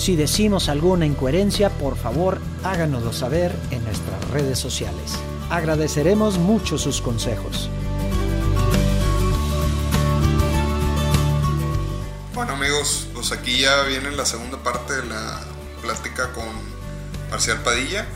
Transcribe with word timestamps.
Si 0.00 0.16
decimos 0.16 0.70
alguna 0.70 1.04
incoherencia, 1.04 1.68
por 1.68 1.94
favor 1.94 2.40
háganoslo 2.64 3.12
saber 3.12 3.54
en 3.70 3.84
nuestras 3.84 4.30
redes 4.30 4.58
sociales. 4.58 5.12
Agradeceremos 5.50 6.38
mucho 6.38 6.78
sus 6.78 7.02
consejos. 7.02 7.68
Bueno 12.32 12.54
amigos, 12.54 13.08
pues 13.12 13.30
aquí 13.32 13.60
ya 13.60 13.82
viene 13.82 14.10
la 14.12 14.24
segunda 14.24 14.56
parte 14.62 14.94
de 14.94 15.04
la 15.04 15.38
plática 15.82 16.32
con 16.32 16.48
Marcial 17.30 17.58
Padilla. 17.58 18.06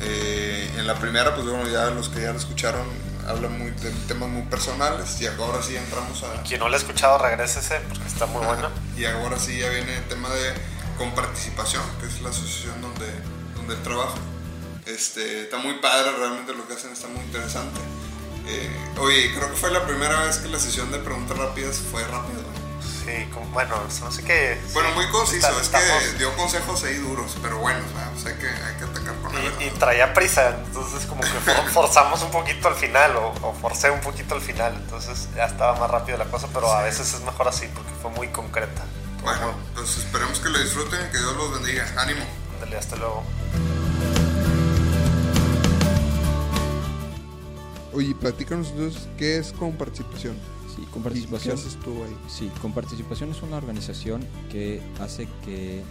Eh, 0.00 0.70
en 0.78 0.86
la 0.86 0.94
primera, 0.94 1.34
pues 1.34 1.44
bueno, 1.44 1.68
ya 1.68 1.90
los 1.90 2.08
que 2.08 2.22
ya 2.22 2.30
lo 2.30 2.38
escucharon 2.38 2.86
hablan 3.26 3.58
muy 3.58 3.70
de 3.70 3.90
temas 4.06 4.28
muy 4.28 4.42
personales 4.42 5.20
y 5.20 5.26
ahora 5.26 5.60
sí 5.60 5.74
entramos 5.74 6.22
a... 6.22 6.42
Quien 6.42 6.60
no 6.60 6.68
lo 6.68 6.74
ha 6.74 6.78
escuchado, 6.78 7.18
regrésese 7.18 7.80
porque 7.88 8.06
está 8.06 8.26
muy 8.26 8.46
bueno. 8.46 8.68
Y 8.96 9.06
ahora 9.06 9.40
sí 9.40 9.58
ya 9.58 9.68
viene 9.70 9.96
el 9.96 10.04
tema 10.04 10.28
de 10.30 10.71
con 11.02 11.10
participación, 11.16 11.82
que 12.00 12.06
es 12.06 12.20
la 12.22 12.30
asociación 12.30 12.80
donde, 12.80 13.10
donde 13.56 13.74
trabajo. 13.82 14.14
Este, 14.86 15.42
está 15.42 15.58
muy 15.58 15.74
padre, 15.80 16.12
realmente 16.16 16.54
lo 16.54 16.68
que 16.68 16.74
hacen 16.74 16.92
está 16.92 17.08
muy 17.08 17.20
interesante. 17.24 17.80
Eh, 18.46 18.70
oye, 19.00 19.34
creo 19.34 19.50
que 19.50 19.56
fue 19.56 19.72
la 19.72 19.84
primera 19.84 20.22
vez 20.22 20.36
que 20.36 20.48
la 20.48 20.60
sesión 20.60 20.92
de 20.92 20.98
preguntas 21.00 21.36
rápidas 21.36 21.82
fue 21.90 22.04
rápido. 22.04 22.40
Sí, 23.04 23.28
bueno, 23.52 23.74
no 24.00 24.12
sé 24.12 24.22
qué. 24.22 24.60
Bueno, 24.74 24.92
muy 24.92 25.08
conciso, 25.08 25.60
es 25.60 25.70
que 25.70 26.18
dio 26.18 26.36
consejos 26.36 26.84
ahí 26.84 26.94
duros, 26.94 27.36
pero 27.42 27.58
bueno, 27.58 27.80
o 27.80 28.28
hay, 28.28 28.34
que, 28.36 28.46
hay 28.46 28.76
que 28.76 28.84
atacar 28.84 29.16
con 29.16 29.32
y, 29.60 29.64
y 29.64 29.70
traía 29.70 30.14
prisa, 30.14 30.56
entonces 30.64 31.04
como 31.06 31.22
que 31.22 31.28
forzamos 31.72 32.22
un 32.22 32.30
poquito 32.30 32.68
al 32.68 32.76
final, 32.76 33.16
o, 33.16 33.34
o, 33.42 33.54
forcé 33.54 33.90
un 33.90 34.00
poquito 34.00 34.36
al 34.36 34.40
final, 34.40 34.74
entonces 34.76 35.28
ya 35.34 35.46
estaba 35.46 35.74
más 35.80 35.90
rápido 35.90 36.16
la 36.16 36.26
cosa, 36.26 36.46
pero 36.54 36.72
a 36.72 36.82
veces 36.82 37.12
es 37.12 37.22
mejor 37.22 37.48
así 37.48 37.68
porque 37.74 37.90
fue 38.00 38.12
muy 38.12 38.28
concreta. 38.28 38.84
Bueno, 39.22 39.54
pues 39.74 39.98
esperemos 39.98 40.40
que 40.40 40.48
lo 40.48 40.58
disfruten, 40.58 40.98
que 41.12 41.18
Dios 41.18 41.36
los 41.36 41.52
bendiga. 41.52 41.86
Ánimo. 41.96 42.24
Dale, 42.60 42.76
hasta 42.76 42.96
luego. 42.96 43.22
Oye, 47.92 48.14
platícanos 48.14 48.70
entonces, 48.70 49.08
¿qué 49.16 49.36
es 49.36 49.52
con 49.52 49.72
participación? 49.76 50.36
Sí, 50.74 50.82
con 50.90 51.02
participación. 51.02 51.54
¿Qué 51.54 51.60
haces 51.60 51.78
tú 51.80 52.02
ahí? 52.02 52.16
Sí, 52.28 52.50
con 52.60 52.72
participación 52.72 53.30
es 53.30 53.42
una 53.42 53.58
organización 53.58 54.26
que 54.50 54.82
hace 55.00 55.28
que 55.44 55.82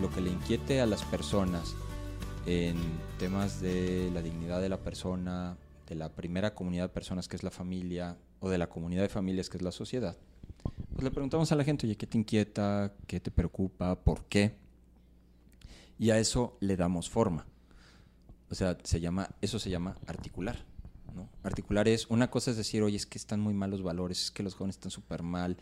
lo 0.00 0.10
que 0.10 0.20
le 0.20 0.30
inquiete 0.30 0.80
a 0.80 0.86
las 0.86 1.02
personas 1.02 1.74
en 2.46 2.76
temas 3.18 3.60
de 3.60 4.10
la 4.14 4.22
dignidad 4.22 4.62
de 4.62 4.68
la 4.68 4.78
persona, 4.78 5.58
de 5.86 5.94
la 5.94 6.08
primera 6.08 6.54
comunidad 6.54 6.84
de 6.84 6.88
personas 6.90 7.28
que 7.28 7.36
es 7.36 7.42
la 7.42 7.50
familia, 7.50 8.16
o 8.40 8.48
de 8.48 8.58
la 8.58 8.68
comunidad 8.68 9.02
de 9.02 9.08
familias 9.08 9.50
que 9.50 9.56
es 9.58 9.62
la 9.62 9.72
sociedad, 9.72 10.16
pues 10.62 11.04
le 11.04 11.10
preguntamos 11.10 11.50
a 11.52 11.56
la 11.56 11.64
gente, 11.64 11.86
oye, 11.86 11.96
¿qué 11.96 12.06
te 12.06 12.18
inquieta? 12.18 12.92
¿Qué 13.06 13.20
te 13.20 13.30
preocupa? 13.30 13.94
¿Por 14.02 14.24
qué? 14.24 14.56
Y 15.98 16.10
a 16.10 16.18
eso 16.18 16.56
le 16.60 16.76
damos 16.76 17.08
forma. 17.08 17.46
O 18.50 18.54
sea, 18.54 18.76
se 18.82 19.00
llama, 19.00 19.28
eso 19.40 19.58
se 19.58 19.70
llama 19.70 19.96
articular. 20.06 20.64
¿no? 21.14 21.28
Articular 21.42 21.88
es, 21.88 22.06
una 22.08 22.30
cosa 22.30 22.50
es 22.50 22.56
decir, 22.56 22.82
oye, 22.82 22.96
es 22.96 23.06
que 23.06 23.18
están 23.18 23.40
muy 23.40 23.54
mal 23.54 23.70
los 23.70 23.82
valores, 23.82 24.24
es 24.24 24.30
que 24.30 24.42
los 24.42 24.54
jóvenes 24.54 24.76
están 24.76 24.90
súper 24.90 25.22
mal, 25.22 25.56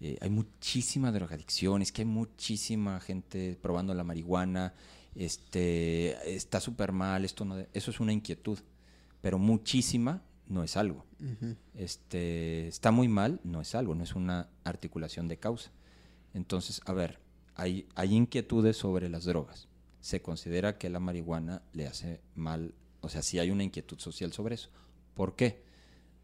eh, 0.00 0.16
hay 0.20 0.30
muchísima 0.30 1.12
drogadicción, 1.12 1.82
es 1.82 1.92
que 1.92 2.02
hay 2.02 2.06
muchísima 2.06 3.00
gente 3.00 3.58
probando 3.60 3.94
la 3.94 4.04
marihuana, 4.04 4.74
este, 5.14 6.34
está 6.34 6.60
súper 6.60 6.92
mal, 6.92 7.24
esto 7.24 7.44
no, 7.44 7.58
eso 7.72 7.90
es 7.90 8.00
una 8.00 8.12
inquietud, 8.12 8.58
pero 9.20 9.38
muchísima 9.38 10.22
no 10.50 10.64
es 10.64 10.76
algo. 10.76 11.06
este, 11.74 12.68
está 12.68 12.90
muy 12.90 13.08
mal, 13.08 13.40
no 13.44 13.60
es 13.60 13.74
algo, 13.74 13.94
no 13.94 14.04
es 14.04 14.14
una 14.14 14.48
articulación 14.64 15.28
de 15.28 15.38
causa. 15.38 15.70
Entonces, 16.34 16.82
a 16.84 16.92
ver, 16.92 17.20
hay, 17.54 17.86
hay 17.94 18.14
inquietudes 18.14 18.76
sobre 18.76 19.08
las 19.08 19.24
drogas. 19.24 19.68
Se 20.00 20.20
considera 20.20 20.76
que 20.76 20.90
la 20.90 21.00
marihuana 21.00 21.62
le 21.72 21.86
hace 21.86 22.20
mal, 22.34 22.74
o 23.00 23.08
sea, 23.08 23.22
sí 23.22 23.38
hay 23.38 23.50
una 23.50 23.64
inquietud 23.64 23.98
social 23.98 24.32
sobre 24.32 24.56
eso. 24.56 24.70
¿Por 25.14 25.36
qué? 25.36 25.62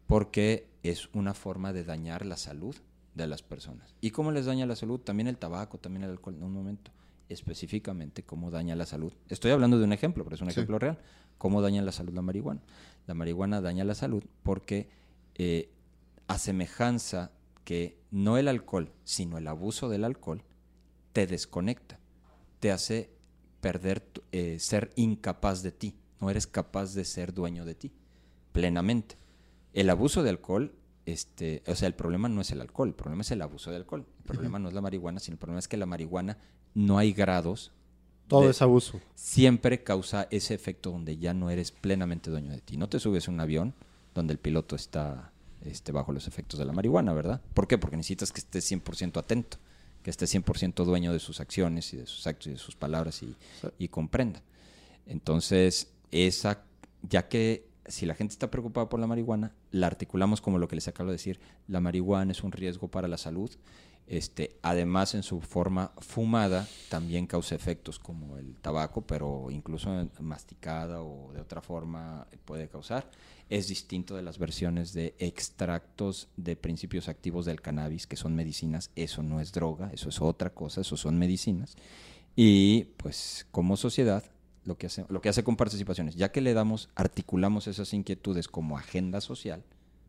Porque 0.05 0.69
es 0.83 1.09
una 1.13 1.33
forma 1.33 1.73
de 1.73 1.83
dañar 1.83 2.25
la 2.25 2.37
salud 2.37 2.75
de 3.15 3.27
las 3.27 3.43
personas. 3.43 3.95
¿Y 4.01 4.11
cómo 4.11 4.31
les 4.31 4.45
daña 4.45 4.65
la 4.65 4.75
salud? 4.75 4.99
También 4.99 5.27
el 5.27 5.37
tabaco, 5.37 5.77
también 5.77 6.03
el 6.03 6.11
alcohol, 6.11 6.35
en 6.35 6.43
un 6.43 6.53
momento. 6.53 6.91
Específicamente, 7.29 8.23
cómo 8.23 8.51
daña 8.51 8.75
la 8.75 8.85
salud. 8.85 9.13
Estoy 9.27 9.51
hablando 9.51 9.77
de 9.77 9.83
un 9.83 9.93
ejemplo, 9.93 10.23
pero 10.23 10.35
es 10.35 10.41
un 10.41 10.49
ejemplo 10.49 10.79
real. 10.79 10.97
¿Cómo 11.37 11.61
daña 11.61 11.81
la 11.81 11.91
salud 11.91 12.13
la 12.13 12.21
marihuana? 12.21 12.61
la 13.07 13.13
marihuana 13.13 13.61
daña 13.61 13.85
la 13.85 13.95
salud 13.95 14.23
porque 14.43 14.89
eh, 15.35 15.71
a 16.27 16.37
semejanza 16.37 17.31
que 17.63 17.99
no 18.11 18.37
el 18.37 18.47
alcohol, 18.47 18.91
sino 19.03 19.37
el 19.37 19.47
abuso 19.47 19.89
del 19.89 20.03
alcohol, 20.03 20.43
te 21.13 21.25
desconecta, 21.25 21.99
te 22.59 22.71
hace 22.71 23.09
perder, 23.61 24.03
eh, 24.31 24.57
ser 24.59 24.91
incapaz 24.95 25.63
de 25.63 25.71
ti, 25.71 25.95
no 26.19 26.29
eres 26.29 26.47
capaz 26.47 26.93
de 26.93 27.05
ser 27.05 27.33
dueño 27.33 27.65
de 27.65 27.75
ti 27.75 27.91
plenamente. 28.51 29.15
El 29.73 29.89
abuso 29.89 30.23
de 30.23 30.29
alcohol, 30.29 30.73
este, 31.05 31.63
o 31.67 31.75
sea, 31.75 31.87
el 31.87 31.93
problema 31.93 32.29
no 32.29 32.41
es 32.41 32.51
el 32.51 32.61
alcohol, 32.61 32.89
el 32.89 32.95
problema 32.95 33.21
es 33.21 33.31
el 33.31 33.41
abuso 33.41 33.69
de 33.69 33.77
alcohol. 33.77 34.05
El 34.17 34.23
problema 34.23 34.59
no 34.59 34.67
es 34.67 34.73
la 34.73 34.81
marihuana, 34.81 35.19
sino 35.19 35.35
el 35.35 35.39
problema 35.39 35.59
es 35.59 35.67
que 35.67 35.77
la 35.77 35.85
marihuana 35.85 36.37
no 36.77 36.99
hay 36.99 37.11
grados 37.11 37.71
todo 38.27 38.49
es 38.49 38.61
abuso. 38.61 38.99
Siempre 39.15 39.83
causa 39.83 40.27
ese 40.31 40.53
efecto 40.53 40.91
donde 40.91 41.17
ya 41.17 41.33
no 41.33 41.49
eres 41.49 41.71
plenamente 41.71 42.29
dueño 42.29 42.51
de 42.51 42.59
ti. 42.59 42.77
No 42.77 42.89
te 42.89 42.99
subes 42.99 43.27
a 43.27 43.31
un 43.31 43.39
avión 43.39 43.73
donde 44.13 44.33
el 44.33 44.39
piloto 44.39 44.75
está 44.75 45.31
este, 45.61 45.93
bajo 45.93 46.11
los 46.11 46.27
efectos 46.27 46.59
de 46.59 46.65
la 46.65 46.73
marihuana, 46.73 47.13
¿verdad? 47.13 47.41
¿Por 47.53 47.67
qué? 47.67 47.77
Porque 47.77 47.95
necesitas 47.95 48.33
que 48.33 48.39
estés 48.39 48.69
100% 48.69 49.17
atento, 49.17 49.57
que 50.03 50.09
estés 50.09 50.35
100% 50.35 50.83
dueño 50.83 51.13
de 51.13 51.19
sus 51.19 51.39
acciones 51.39 51.93
y 51.93 51.97
de 51.97 52.05
sus 52.05 52.27
actos 52.27 52.47
y 52.47 52.51
de 52.51 52.57
sus 52.57 52.75
palabras 52.75 53.23
y, 53.23 53.33
y 53.79 53.87
comprenda. 53.87 54.41
Entonces, 55.05 55.93
esa, 56.11 56.63
ya 57.01 57.29
que 57.29 57.65
si 57.85 58.05
la 58.05 58.13
gente 58.13 58.33
está 58.33 58.51
preocupada 58.51 58.89
por 58.89 58.99
la 58.99 59.07
marihuana, 59.07 59.53
la 59.71 59.87
articulamos 59.87 60.41
como 60.41 60.57
lo 60.57 60.67
que 60.67 60.75
les 60.75 60.89
acabo 60.89 61.09
de 61.09 61.15
decir, 61.15 61.39
la 61.69 61.79
marihuana 61.79 62.33
es 62.33 62.43
un 62.43 62.51
riesgo 62.51 62.89
para 62.89 63.07
la 63.07 63.17
salud 63.17 63.49
este, 64.07 64.57
además, 64.61 65.15
en 65.15 65.23
su 65.23 65.41
forma 65.41 65.91
fumada 65.97 66.65
también 66.89 67.27
causa 67.27 67.55
efectos 67.55 67.99
como 67.99 68.37
el 68.37 68.55
tabaco, 68.55 69.01
pero 69.01 69.47
incluso 69.51 69.89
masticada 70.21 71.01
o 71.01 71.33
de 71.33 71.41
otra 71.41 71.61
forma 71.61 72.25
puede 72.45 72.69
causar. 72.69 73.11
Es 73.49 73.67
distinto 73.67 74.15
de 74.15 74.23
las 74.23 74.37
versiones 74.37 74.93
de 74.93 75.13
extractos 75.19 76.29
de 76.37 76.55
principios 76.55 77.09
activos 77.09 77.45
del 77.45 77.61
cannabis, 77.61 78.07
que 78.07 78.15
son 78.15 78.33
medicinas. 78.33 78.91
Eso 78.95 79.23
no 79.23 79.41
es 79.41 79.51
droga, 79.51 79.91
eso 79.93 80.07
es 80.07 80.21
otra 80.21 80.51
cosa, 80.51 80.81
eso 80.81 80.95
son 80.95 81.19
medicinas. 81.19 81.75
Y 82.33 82.85
pues 82.97 83.45
como 83.51 83.75
sociedad, 83.75 84.23
lo 84.63 84.77
que 84.77 84.87
hace, 84.87 85.05
lo 85.09 85.19
que 85.21 85.29
hace 85.29 85.43
con 85.43 85.57
participaciones, 85.57 86.15
ya 86.15 86.31
que 86.31 86.39
le 86.39 86.53
damos, 86.53 86.89
articulamos 86.95 87.67
esas 87.67 87.93
inquietudes 87.93 88.47
como 88.47 88.77
agenda 88.77 89.19
social, 89.19 89.63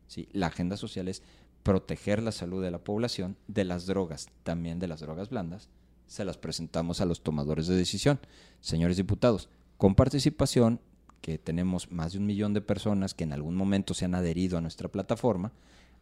¿sí? 0.07 0.29
la 0.31 0.47
agenda 0.47 0.77
social 0.77 1.07
es 1.09 1.21
proteger 1.63 2.21
la 2.21 2.31
salud 2.31 2.63
de 2.63 2.71
la 2.71 2.83
población 2.83 3.37
de 3.47 3.65
las 3.65 3.85
drogas, 3.85 4.27
también 4.43 4.79
de 4.79 4.87
las 4.87 5.01
drogas 5.01 5.29
blandas, 5.29 5.69
se 6.07 6.25
las 6.25 6.37
presentamos 6.37 7.01
a 7.01 7.05
los 7.05 7.21
tomadores 7.21 7.67
de 7.67 7.75
decisión. 7.75 8.19
Señores 8.61 8.97
diputados, 8.97 9.49
con 9.77 9.95
participación, 9.95 10.81
que 11.21 11.37
tenemos 11.37 11.91
más 11.91 12.13
de 12.13 12.19
un 12.19 12.25
millón 12.25 12.53
de 12.53 12.61
personas 12.61 13.13
que 13.13 13.25
en 13.25 13.33
algún 13.33 13.55
momento 13.55 13.93
se 13.93 14.05
han 14.05 14.15
adherido 14.15 14.57
a 14.57 14.61
nuestra 14.61 14.89
plataforma, 14.89 15.51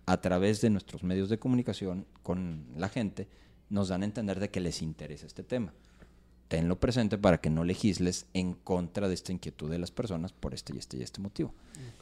a 0.06 0.22
través 0.22 0.62
de 0.62 0.70
nuestros 0.70 1.04
medios 1.04 1.28
de 1.28 1.40
comunicación 1.40 2.06
con 2.24 2.66
la 2.78 2.88
gente, 2.88 3.28
nos 3.70 3.90
dan 3.90 4.04
a 4.04 4.06
entender 4.06 4.40
de 4.40 4.50
que 4.50 4.62
les 4.62 4.82
interesa 4.82 5.26
este 5.26 5.44
tema. 5.44 5.74
Tenlo 6.48 6.80
presente 6.80 7.18
para 7.18 7.42
que 7.42 7.50
no 7.50 7.66
legisles 7.66 8.28
en 8.34 8.54
contra 8.54 9.10
de 9.10 9.16
esta 9.16 9.34
inquietud 9.34 9.70
de 9.70 9.80
las 9.80 9.92
personas 9.92 10.32
por 10.32 10.54
este 10.54 10.74
y 10.74 10.78
este 10.78 10.98
y 10.98 11.02
este 11.02 11.20
motivo. 11.20 11.54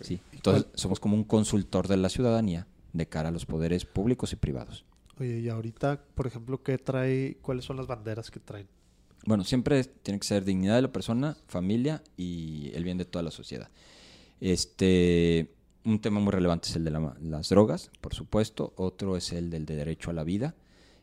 ¿sí? 0.01 0.19
Entonces, 0.33 0.67
somos 0.75 0.99
como 0.99 1.15
un 1.15 1.23
consultor 1.23 1.87
de 1.87 1.97
la 1.97 2.09
ciudadanía 2.09 2.67
de 2.97 3.07
cara 3.07 3.29
a 3.29 3.31
los 3.31 3.45
poderes 3.45 3.85
públicos 3.85 4.33
y 4.33 4.35
privados. 4.35 4.85
Oye, 5.19 5.39
y 5.39 5.49
ahorita, 5.49 6.01
por 6.13 6.27
ejemplo, 6.27 6.61
¿qué 6.61 6.77
trae, 6.77 7.37
cuáles 7.41 7.65
son 7.65 7.77
las 7.77 7.87
banderas 7.87 8.31
que 8.31 8.39
traen? 8.39 8.67
Bueno, 9.25 9.43
siempre 9.43 9.83
tiene 9.83 10.19
que 10.19 10.27
ser 10.27 10.43
dignidad 10.43 10.75
de 10.75 10.83
la 10.83 10.91
persona, 10.91 11.37
familia 11.47 12.03
y 12.17 12.71
el 12.73 12.83
bien 12.83 12.97
de 12.97 13.05
toda 13.05 13.23
la 13.23 13.31
sociedad. 13.31 13.69
Este, 14.39 15.55
un 15.83 15.99
tema 15.99 16.19
muy 16.19 16.31
relevante 16.31 16.69
es 16.69 16.75
el 16.75 16.83
de 16.83 16.91
las 17.21 17.49
drogas, 17.49 17.91
por 18.01 18.13
supuesto. 18.13 18.73
Otro 18.75 19.17
es 19.17 19.31
el 19.31 19.49
del 19.49 19.65
de 19.65 19.75
derecho 19.75 20.09
a 20.09 20.13
la 20.13 20.23
vida. 20.23 20.55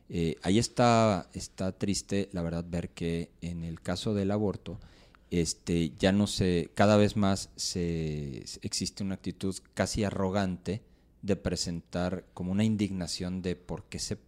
Eh, 0.08 0.36
ahí 0.42 0.58
está, 0.58 1.30
está 1.32 1.72
triste, 1.72 2.28
la 2.32 2.42
verdad, 2.42 2.64
ver 2.68 2.90
que 2.90 3.30
en 3.40 3.64
el 3.64 3.80
caso 3.80 4.12
del 4.12 4.30
aborto, 4.30 4.78
este, 5.30 5.92
ya 5.98 6.12
no 6.12 6.26
se, 6.26 6.70
cada 6.74 6.98
vez 6.98 7.16
más 7.16 7.50
se, 7.56 8.44
existe 8.60 9.02
una 9.02 9.14
actitud 9.14 9.56
casi 9.72 10.04
arrogante 10.04 10.82
de 11.22 11.36
presentar 11.36 12.24
como 12.34 12.52
una 12.52 12.64
indignación 12.64 13.42
de 13.42 13.56
por 13.56 13.84
qué 13.84 13.98
se, 13.98 14.18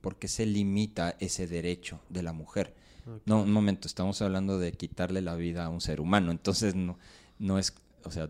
por 0.00 0.16
qué 0.16 0.28
se 0.28 0.46
limita 0.46 1.16
ese 1.18 1.46
derecho 1.46 2.00
de 2.08 2.22
la 2.22 2.32
mujer. 2.32 2.74
No, 3.26 3.42
un 3.42 3.52
momento, 3.52 3.86
estamos 3.86 4.22
hablando 4.22 4.58
de 4.58 4.72
quitarle 4.72 5.20
la 5.20 5.34
vida 5.34 5.66
a 5.66 5.68
un 5.68 5.82
ser 5.82 6.00
humano, 6.00 6.30
entonces 6.30 6.74
no, 6.74 6.98
no 7.38 7.58
es 7.58 7.74
o 8.06 8.10
sea, 8.10 8.28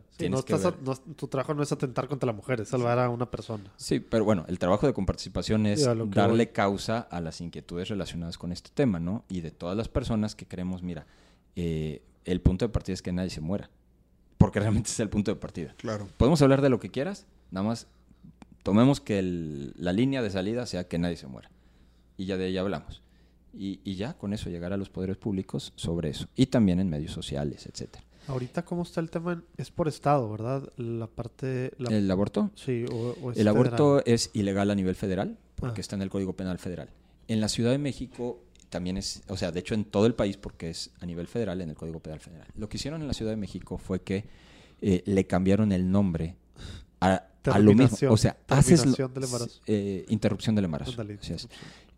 tu 1.16 1.26
trabajo 1.26 1.52
no 1.52 1.62
es 1.62 1.72
atentar 1.72 2.06
contra 2.06 2.28
la 2.28 2.32
mujer, 2.32 2.60
es 2.60 2.68
salvar 2.68 2.98
a 3.00 3.08
una 3.10 3.28
persona. 3.28 3.72
Sí, 3.76 3.98
pero 3.98 4.24
bueno, 4.24 4.44
el 4.46 4.58
trabajo 4.58 4.86
de 4.86 4.92
comparticipación 4.92 5.66
es 5.66 5.84
darle 6.10 6.52
causa 6.52 7.00
a 7.00 7.20
las 7.20 7.40
inquietudes 7.40 7.88
relacionadas 7.88 8.38
con 8.38 8.52
este 8.52 8.70
tema, 8.72 9.00
¿no? 9.00 9.24
Y 9.28 9.40
de 9.40 9.50
todas 9.50 9.76
las 9.76 9.88
personas 9.88 10.36
que 10.36 10.46
creemos, 10.46 10.82
mira, 10.82 11.06
eh, 11.56 12.02
el 12.24 12.40
punto 12.40 12.64
de 12.64 12.68
partida 12.68 12.94
es 12.94 13.02
que 13.02 13.12
nadie 13.12 13.30
se 13.30 13.40
muera. 13.40 13.68
Porque 14.38 14.60
realmente 14.60 14.90
es 14.90 15.00
el 15.00 15.08
punto 15.08 15.32
de 15.32 15.36
partida. 15.36 15.74
Claro. 15.76 16.06
Podemos 16.16 16.40
hablar 16.42 16.62
de 16.62 16.68
lo 16.68 16.78
que 16.78 16.90
quieras, 16.90 17.26
nada 17.50 17.66
más 17.66 17.88
tomemos 18.64 19.00
que 19.00 19.22
la 19.22 19.93
línea 19.93 20.22
de 20.22 20.31
salida 20.31 20.66
sea 20.66 20.88
que 20.88 20.99
nadie 20.99 21.16
se 21.16 21.28
muera. 21.28 21.50
Y 22.16 22.25
ya 22.25 22.37
de 22.37 22.46
ahí 22.46 22.56
hablamos. 22.56 23.02
Y, 23.52 23.78
y 23.84 23.94
ya 23.94 24.14
con 24.14 24.32
eso 24.32 24.50
llegar 24.50 24.72
a 24.72 24.76
los 24.76 24.90
poderes 24.90 25.16
públicos 25.16 25.72
sobre 25.76 26.08
eso. 26.08 26.26
Y 26.34 26.46
también 26.46 26.81
en 26.81 26.90
medios 26.90 27.12
sociales, 27.12 27.66
etcétera. 27.66 28.05
Ahorita, 28.26 28.64
¿cómo 28.64 28.82
está 28.82 29.00
el 29.00 29.11
tema? 29.11 29.43
Es 29.58 29.70
por 29.70 29.87
estado, 29.87 30.31
¿verdad? 30.31 30.69
La 30.76 31.06
parte... 31.06 31.72
¿El 31.78 32.11
aborto? 32.11 32.50
Sí, 32.55 32.87
o, 32.90 33.32
El 33.32 33.46
aborto 33.46 34.05
es 34.05 34.31
ilegal 34.32 34.70
a 34.70 34.75
nivel 34.75 34.94
federal, 34.94 35.37
porque 35.56 35.81
ah. 35.81 35.82
está 35.82 35.96
en 35.96 36.02
el 36.02 36.10
Código 36.10 36.32
Penal 36.32 36.58
Federal. 36.58 36.88
En 37.28 37.40
la 37.40 37.49
Ciudad 37.49 37.70
de 37.70 37.78
México 37.78 38.43
también 38.70 38.96
es, 38.96 39.22
o 39.28 39.37
sea, 39.37 39.52
de 39.52 39.60
hecho 39.60 39.75
en 39.75 39.84
todo 39.84 40.06
el 40.06 40.14
país, 40.14 40.38
porque 40.38 40.70
es 40.70 40.90
a 41.00 41.06
nivel 41.06 41.26
federal 41.26 41.60
en 41.60 41.70
el 41.70 41.76
Código 41.76 42.00
Penal 42.00 42.20
Federal. 42.20 42.49
Lo 42.56 42.69
que 42.69 42.78
hicieron 42.78 43.02
en 43.02 43.08
la 43.08 43.14
Ciudad 43.14 43.31
de 43.31 43.37
México 43.37 43.76
fue 43.76 44.00
que 44.00 44.25
eh, 44.81 45.02
le 45.05 45.26
cambiaron 45.26 45.70
el 45.70 45.90
nombre 45.90 46.37
a, 47.00 47.28
lo 47.44 47.75
mismo. 47.75 48.11
O 48.11 48.17
sea, 48.17 48.37
haces... 48.49 48.82
Del 48.85 49.08
eh, 49.67 50.05
interrupción 50.08 50.55
del 50.55 50.67
embarazo. 50.67 50.93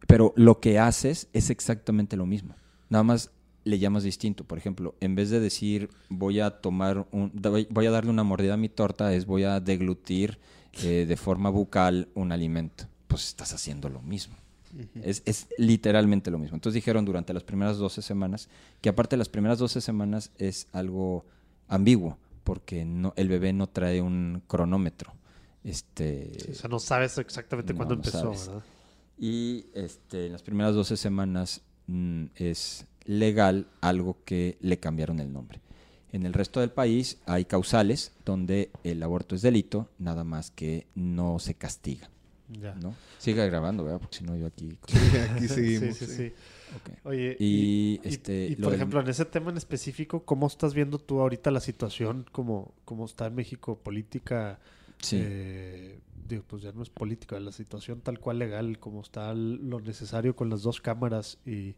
Pero 0.06 0.32
lo 0.36 0.60
que 0.60 0.78
haces 0.78 1.28
es 1.32 1.50
exactamente 1.50 2.16
lo 2.16 2.26
mismo. 2.26 2.54
Nada 2.88 3.04
más 3.04 3.30
le 3.64 3.78
llamas 3.78 4.04
distinto. 4.04 4.44
Por 4.44 4.58
ejemplo, 4.58 4.94
en 5.00 5.14
vez 5.14 5.30
de 5.30 5.40
decir 5.40 5.90
voy 6.08 6.40
a 6.40 6.50
tomar 6.50 7.06
un, 7.10 7.32
voy 7.70 7.86
a 7.86 7.90
darle 7.90 8.10
una 8.10 8.22
mordida 8.22 8.54
a 8.54 8.56
mi 8.56 8.68
torta, 8.68 9.12
es 9.12 9.26
voy 9.26 9.42
a 9.42 9.60
deglutir 9.60 10.38
eh, 10.82 11.04
de 11.06 11.16
forma 11.16 11.50
bucal 11.50 12.08
un 12.14 12.32
alimento. 12.32 12.84
Pues 13.08 13.28
estás 13.28 13.52
haciendo 13.52 13.88
lo 13.88 14.00
mismo. 14.02 14.36
es, 15.02 15.22
es, 15.24 15.48
literalmente 15.58 16.30
lo 16.30 16.38
mismo. 16.38 16.54
Entonces 16.54 16.74
dijeron 16.74 17.04
durante 17.04 17.34
las 17.34 17.42
primeras 17.42 17.78
12 17.78 18.02
semanas, 18.02 18.48
que 18.80 18.88
aparte 18.88 19.16
de 19.16 19.18
las 19.18 19.28
primeras 19.28 19.58
12 19.58 19.80
semanas 19.80 20.30
es 20.38 20.68
algo 20.72 21.24
ambiguo, 21.66 22.18
porque 22.44 22.84
no, 22.84 23.14
el 23.16 23.28
bebé 23.28 23.52
no 23.52 23.68
trae 23.68 24.00
un 24.00 24.42
cronómetro. 24.46 25.12
Este, 25.66 26.30
o 26.48 26.54
sea, 26.54 26.70
no 26.70 26.78
sabes 26.78 27.18
exactamente 27.18 27.74
cuándo 27.74 27.94
empezó, 27.94 28.30
¿verdad? 28.30 28.62
Y 29.18 29.66
este, 29.74 30.26
en 30.26 30.32
las 30.32 30.42
primeras 30.42 30.76
12 30.76 30.96
semanas 30.96 31.62
mm, 31.88 32.26
es 32.36 32.86
legal 33.04 33.66
algo 33.80 34.18
que 34.24 34.58
le 34.60 34.78
cambiaron 34.78 35.18
el 35.18 35.32
nombre. 35.32 35.60
En 36.12 36.24
el 36.24 36.34
resto 36.34 36.60
del 36.60 36.70
país 36.70 37.18
hay 37.26 37.46
causales 37.46 38.12
donde 38.24 38.70
el 38.84 39.02
aborto 39.02 39.34
es 39.34 39.42
delito, 39.42 39.90
nada 39.98 40.22
más 40.22 40.52
que 40.52 40.86
no 40.94 41.40
se 41.40 41.54
castiga. 41.54 42.10
Ya. 42.48 42.76
¿no? 42.76 42.94
Siga 43.18 43.44
grabando, 43.46 43.82
¿verdad? 43.82 43.98
Porque 43.98 44.18
si 44.18 44.24
no, 44.24 44.36
yo 44.36 44.46
aquí. 44.46 44.78
Sí, 44.86 44.98
aquí 45.30 45.48
seguimos. 45.48 45.96
Sí, 45.96 46.06
sí, 46.06 46.14
sí. 46.14 46.32
Oye, 47.02 47.36
y, 47.40 48.00
este, 48.04 48.46
y, 48.46 48.56
por 48.56 48.72
ejemplo, 48.72 49.00
en 49.00 49.08
ese 49.08 49.24
tema 49.24 49.50
en 49.50 49.56
específico, 49.56 50.24
¿cómo 50.24 50.46
estás 50.46 50.74
viendo 50.74 50.98
tú 50.98 51.20
ahorita 51.20 51.50
la 51.50 51.60
situación, 51.60 52.24
como, 52.30 52.72
como 52.84 53.04
está 53.04 53.26
en 53.26 53.34
México, 53.34 53.78
política? 53.78 54.60
Sí. 54.98 55.18
Eh, 55.20 56.00
digo, 56.28 56.44
pues 56.46 56.62
ya 56.62 56.72
no 56.72 56.82
es 56.82 56.90
política, 56.90 57.38
la 57.40 57.52
situación 57.52 58.00
tal 58.00 58.18
cual 58.18 58.38
legal, 58.38 58.78
como 58.78 59.00
está 59.00 59.34
lo 59.34 59.80
necesario 59.80 60.34
con 60.34 60.50
las 60.50 60.62
dos 60.62 60.80
cámaras 60.80 61.38
y 61.46 61.74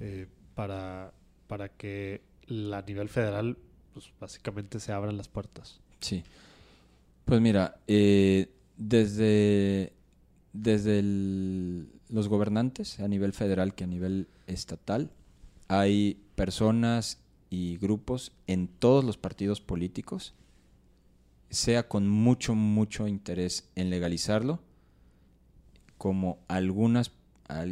eh, 0.00 0.26
para, 0.54 1.12
para 1.46 1.68
que 1.68 2.22
a 2.48 2.82
nivel 2.82 3.08
federal, 3.08 3.56
pues 3.92 4.12
básicamente 4.20 4.80
se 4.80 4.92
abran 4.92 5.16
las 5.16 5.28
puertas. 5.28 5.80
Sí. 6.00 6.22
Pues 7.24 7.40
mira, 7.40 7.80
eh, 7.86 8.52
desde, 8.76 9.92
desde 10.52 11.02
los 12.08 12.28
gobernantes 12.28 13.00
a 13.00 13.08
nivel 13.08 13.32
federal 13.32 13.74
que 13.74 13.84
a 13.84 13.88
nivel 13.88 14.28
estatal, 14.46 15.10
hay 15.68 16.22
personas 16.36 17.18
y 17.50 17.78
grupos 17.78 18.32
en 18.46 18.68
todos 18.68 19.04
los 19.04 19.16
partidos 19.16 19.60
políticos, 19.60 20.34
sea 21.50 21.88
con 21.88 22.08
mucho, 22.08 22.54
mucho 22.54 23.06
interés 23.08 23.68
en 23.74 23.90
legalizarlo, 23.90 24.60
como 25.98 26.38
algunas, 26.48 27.12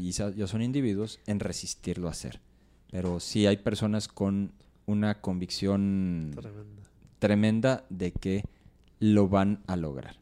ya 0.06 0.46
son 0.46 0.62
individuos, 0.62 1.20
en 1.26 1.40
resistirlo 1.40 2.08
a 2.08 2.12
hacer 2.12 2.40
pero 2.94 3.18
sí 3.18 3.44
hay 3.48 3.56
personas 3.56 4.06
con 4.06 4.52
una 4.86 5.20
convicción 5.20 6.30
tremenda, 7.18 7.84
de 7.90 8.12
que 8.12 8.44
lo 9.00 9.28
van 9.28 9.64
a 9.66 9.74
lograr. 9.74 10.14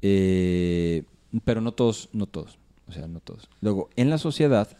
Eh, 0.00 1.02
pero 1.44 1.60
no 1.60 1.74
todos, 1.74 2.08
no 2.12 2.26
todos, 2.26 2.56
o 2.86 2.92
sea, 2.92 3.08
no 3.08 3.18
todos. 3.18 3.50
Luego, 3.60 3.90
en 3.96 4.10
la 4.10 4.18
sociedad, 4.18 4.78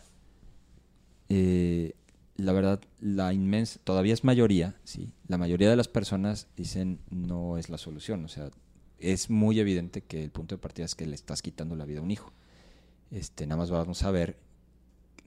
eh, 1.29 1.95
la 2.37 2.53
verdad, 2.53 2.81
la 3.01 3.33
inmensa, 3.33 3.81
todavía 3.83 4.15
es 4.15 4.25
mayoría, 4.25 4.77
sí, 4.85 5.13
la 5.27 5.39
mayoría 5.39 5.71
de 5.71 5.77
las 5.77 5.89
personas 5.89 6.49
dicen 6.57 7.01
no 7.11 7.59
es 7.59 7.69
la 7.71 7.79
solución, 7.79 8.25
o 8.25 8.29
sea, 8.29 8.51
es 8.99 9.31
muy 9.31 9.61
evidente 9.61 10.03
que 10.03 10.23
el 10.23 10.31
punto 10.31 10.55
de 10.55 10.61
partida 10.61 10.87
es 10.87 10.95
que 10.95 11.07
le 11.07 11.15
estás 11.15 11.43
quitando 11.43 11.77
la 11.77 11.85
vida 11.85 12.01
a 12.01 12.03
un 12.03 12.11
hijo. 12.11 12.33
Este, 13.11 13.47
nada 13.47 13.59
más 13.59 13.71
vamos 13.71 14.03
a 14.03 14.11
ver 14.11 14.37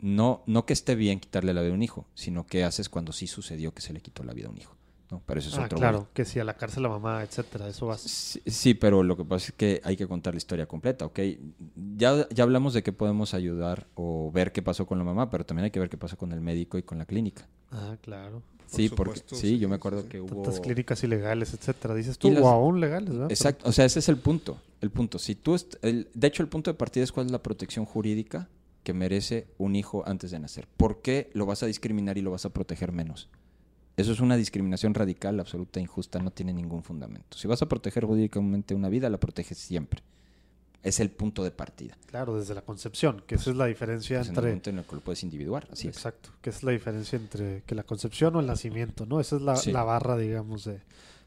no, 0.01 0.43
no 0.47 0.65
que 0.65 0.73
esté 0.73 0.95
bien 0.95 1.19
quitarle 1.19 1.53
la 1.53 1.61
vida 1.61 1.71
a 1.71 1.75
un 1.75 1.83
hijo, 1.83 2.07
sino 2.13 2.45
qué 2.45 2.63
haces 2.63 2.89
cuando 2.89 3.11
sí 3.11 3.27
sucedió 3.27 3.73
que 3.73 3.81
se 3.81 3.93
le 3.93 4.01
quitó 4.01 4.23
la 4.23 4.33
vida 4.33 4.47
a 4.47 4.51
un 4.51 4.57
hijo. 4.57 4.75
¿No? 5.09 5.21
Pero 5.25 5.39
eso 5.39 5.49
es 5.49 5.57
ah, 5.57 5.67
claro, 5.67 6.07
que 6.13 6.25
si 6.25 6.39
a 6.39 6.43
la 6.43 6.55
cárcel 6.55 6.83
la 6.83 6.89
mamá, 6.89 7.23
etcétera, 7.23 7.67
eso 7.67 7.87
va. 7.87 7.97
Sí, 7.97 8.73
pero 8.73 9.03
lo 9.03 9.17
que 9.17 9.25
pasa 9.25 9.47
es 9.47 9.53
que 9.53 9.81
hay 9.83 9.97
que 9.97 10.07
contar 10.07 10.33
la 10.33 10.37
historia 10.37 10.67
completa, 10.67 11.05
¿ok? 11.05 11.19
Ya, 11.95 12.27
ya 12.29 12.43
hablamos 12.43 12.73
de 12.73 12.83
que 12.83 12.93
podemos 12.93 13.33
ayudar 13.33 13.87
o 13.95 14.31
ver 14.31 14.51
qué 14.51 14.61
pasó 14.61 14.85
con 14.85 14.97
la 14.97 15.03
mamá, 15.03 15.29
pero 15.29 15.45
también 15.45 15.65
hay 15.65 15.71
que 15.71 15.79
ver 15.79 15.89
qué 15.89 15.97
pasó 15.97 16.17
con 16.17 16.31
el 16.31 16.41
médico 16.41 16.77
y 16.77 16.83
con 16.83 16.97
la 16.97 17.05
clínica. 17.05 17.47
Ah, 17.71 17.97
claro. 18.01 18.43
sí, 18.67 18.89
porque 18.89 19.21
sí, 19.25 19.57
yo 19.57 19.67
me 19.69 19.75
acuerdo 19.75 20.07
que 20.07 20.21
hubo 20.21 20.43
tantas 20.43 20.59
clínicas 20.59 21.03
ilegales, 21.03 21.53
etcétera, 21.53 21.95
dices 21.95 22.17
tú, 22.17 22.29
o 22.37 22.47
aún 22.47 22.79
legales, 22.79 23.11
¿verdad? 23.11 23.31
Exacto, 23.31 23.67
o 23.67 23.71
sea, 23.71 23.85
ese 23.85 23.99
es 23.99 24.09
el 24.09 24.17
punto, 24.17 24.57
el 24.81 24.91
punto. 24.91 25.17
Si 25.17 25.35
tú 25.35 25.57
de 25.81 26.27
hecho 26.27 26.43
el 26.43 26.49
punto 26.49 26.71
de 26.71 26.75
partida 26.77 27.03
es 27.03 27.11
cuál 27.11 27.25
es 27.25 27.31
la 27.31 27.41
protección 27.41 27.85
jurídica 27.85 28.47
que 28.83 28.93
merece 28.93 29.47
un 29.57 29.75
hijo 29.75 30.03
antes 30.07 30.31
de 30.31 30.39
nacer. 30.39 30.67
¿Por 30.77 31.01
qué 31.01 31.29
lo 31.33 31.45
vas 31.45 31.63
a 31.63 31.65
discriminar 31.65 32.17
y 32.17 32.21
lo 32.21 32.31
vas 32.31 32.45
a 32.45 32.49
proteger 32.49 32.91
menos? 32.91 33.29
Eso 33.99 34.13
es 34.13 34.21
una 34.21 34.37
discriminación 34.37 34.93
radical, 34.93 35.39
absoluta, 35.39 35.79
injusta, 35.79 36.19
no 36.19 36.31
tiene 36.31 36.53
ningún 36.53 36.83
fundamento. 36.83 37.37
Si 37.37 37.47
vas 37.47 37.61
a 37.61 37.67
proteger 37.67 38.05
jurídicamente 38.05 38.73
una 38.73 38.87
vida, 38.87 39.09
la 39.09 39.19
proteges 39.19 39.57
siempre. 39.57 40.01
Es 40.81 41.01
el 41.01 41.09
punto 41.09 41.43
de 41.43 41.51
partida. 41.51 41.97
Claro, 42.05 42.39
desde 42.39 42.55
la 42.55 42.61
concepción, 42.61 43.21
que 43.27 43.35
esa 43.35 43.49
es 43.49 43.57
la 43.57 43.65
diferencia 43.65 44.19
entre... 44.19 44.31
En 44.31 44.37
el 44.37 44.43
momento 44.43 44.69
en 44.69 44.77
el 44.77 44.85
que 44.85 44.95
lo 44.95 45.01
puedes 45.01 45.23
individuar, 45.23 45.67
así 45.69 45.89
Exacto, 45.89 46.29
que 46.41 46.49
es 46.51 46.63
la 46.63 46.71
diferencia 46.71 47.17
entre 47.17 47.63
que 47.65 47.75
la 47.75 47.83
concepción 47.83 48.33
o 48.37 48.39
el 48.39 48.45
nacimiento, 48.45 49.05
¿no? 49.05 49.19
Esa 49.19 49.35
es 49.35 49.41
la, 49.41 49.59
la 49.65 49.83
barra, 49.83 50.17
digamos, 50.17 50.63
de, 50.63 50.79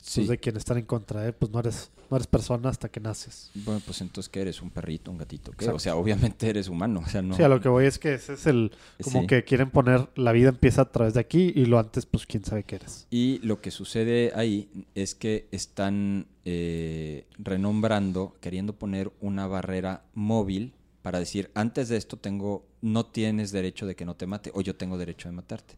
pues 0.02 0.28
de 0.28 0.38
quien 0.38 0.56
están 0.56 0.78
en 0.78 0.84
contra, 0.84 1.26
¿eh? 1.28 1.32
pues 1.32 1.52
no 1.52 1.60
eres, 1.60 1.90
no 2.10 2.16
eres 2.16 2.26
persona 2.26 2.68
hasta 2.68 2.88
que 2.88 2.98
naces. 2.98 3.50
Bueno, 3.54 3.80
pues 3.84 4.00
entonces 4.00 4.28
¿qué 4.28 4.40
eres? 4.40 4.60
¿Un 4.60 4.70
perrito, 4.70 5.10
un 5.10 5.18
gatito? 5.18 5.52
¿qué? 5.52 5.68
O 5.68 5.78
sea, 5.78 5.94
obviamente 5.94 6.48
eres 6.48 6.68
humano. 6.68 7.02
O 7.06 7.08
sea, 7.08 7.22
no... 7.22 7.36
Sí, 7.36 7.42
a 7.42 7.48
lo 7.48 7.60
que 7.60 7.68
voy 7.68 7.86
es 7.86 7.98
que 7.98 8.14
ese 8.14 8.32
es 8.32 8.46
el, 8.46 8.72
como 9.02 9.26
que 9.26 9.44
quieren 9.44 9.70
poner, 9.70 10.08
la 10.16 10.32
vida 10.32 10.48
empieza 10.48 10.82
a 10.82 10.90
través 10.90 11.14
de 11.14 11.20
aquí 11.20 11.52
y 11.54 11.66
lo 11.66 11.78
antes, 11.78 12.06
pues 12.06 12.26
quién 12.26 12.44
sabe 12.44 12.64
qué 12.64 12.76
eres. 12.76 13.06
Y 13.10 13.38
lo 13.44 13.60
que 13.60 13.70
sucede 13.70 14.32
ahí 14.34 14.86
es 14.96 15.14
que 15.14 15.46
están 15.52 16.26
eh, 16.44 17.26
renombrando, 17.38 18.36
queriendo 18.40 18.74
poner 18.74 19.12
una 19.20 19.46
barrera 19.46 20.02
móvil 20.14 20.74
para 21.02 21.20
decir, 21.20 21.50
antes 21.54 21.88
de 21.88 21.96
esto 21.96 22.16
tengo, 22.16 22.66
no 22.80 23.06
tienes 23.06 23.52
derecho 23.52 23.86
de 23.86 23.94
que 23.94 24.04
no 24.04 24.16
te 24.16 24.26
mate 24.26 24.50
o 24.54 24.62
yo 24.62 24.74
tengo 24.74 24.98
derecho 24.98 25.28
de 25.28 25.34
matarte. 25.34 25.76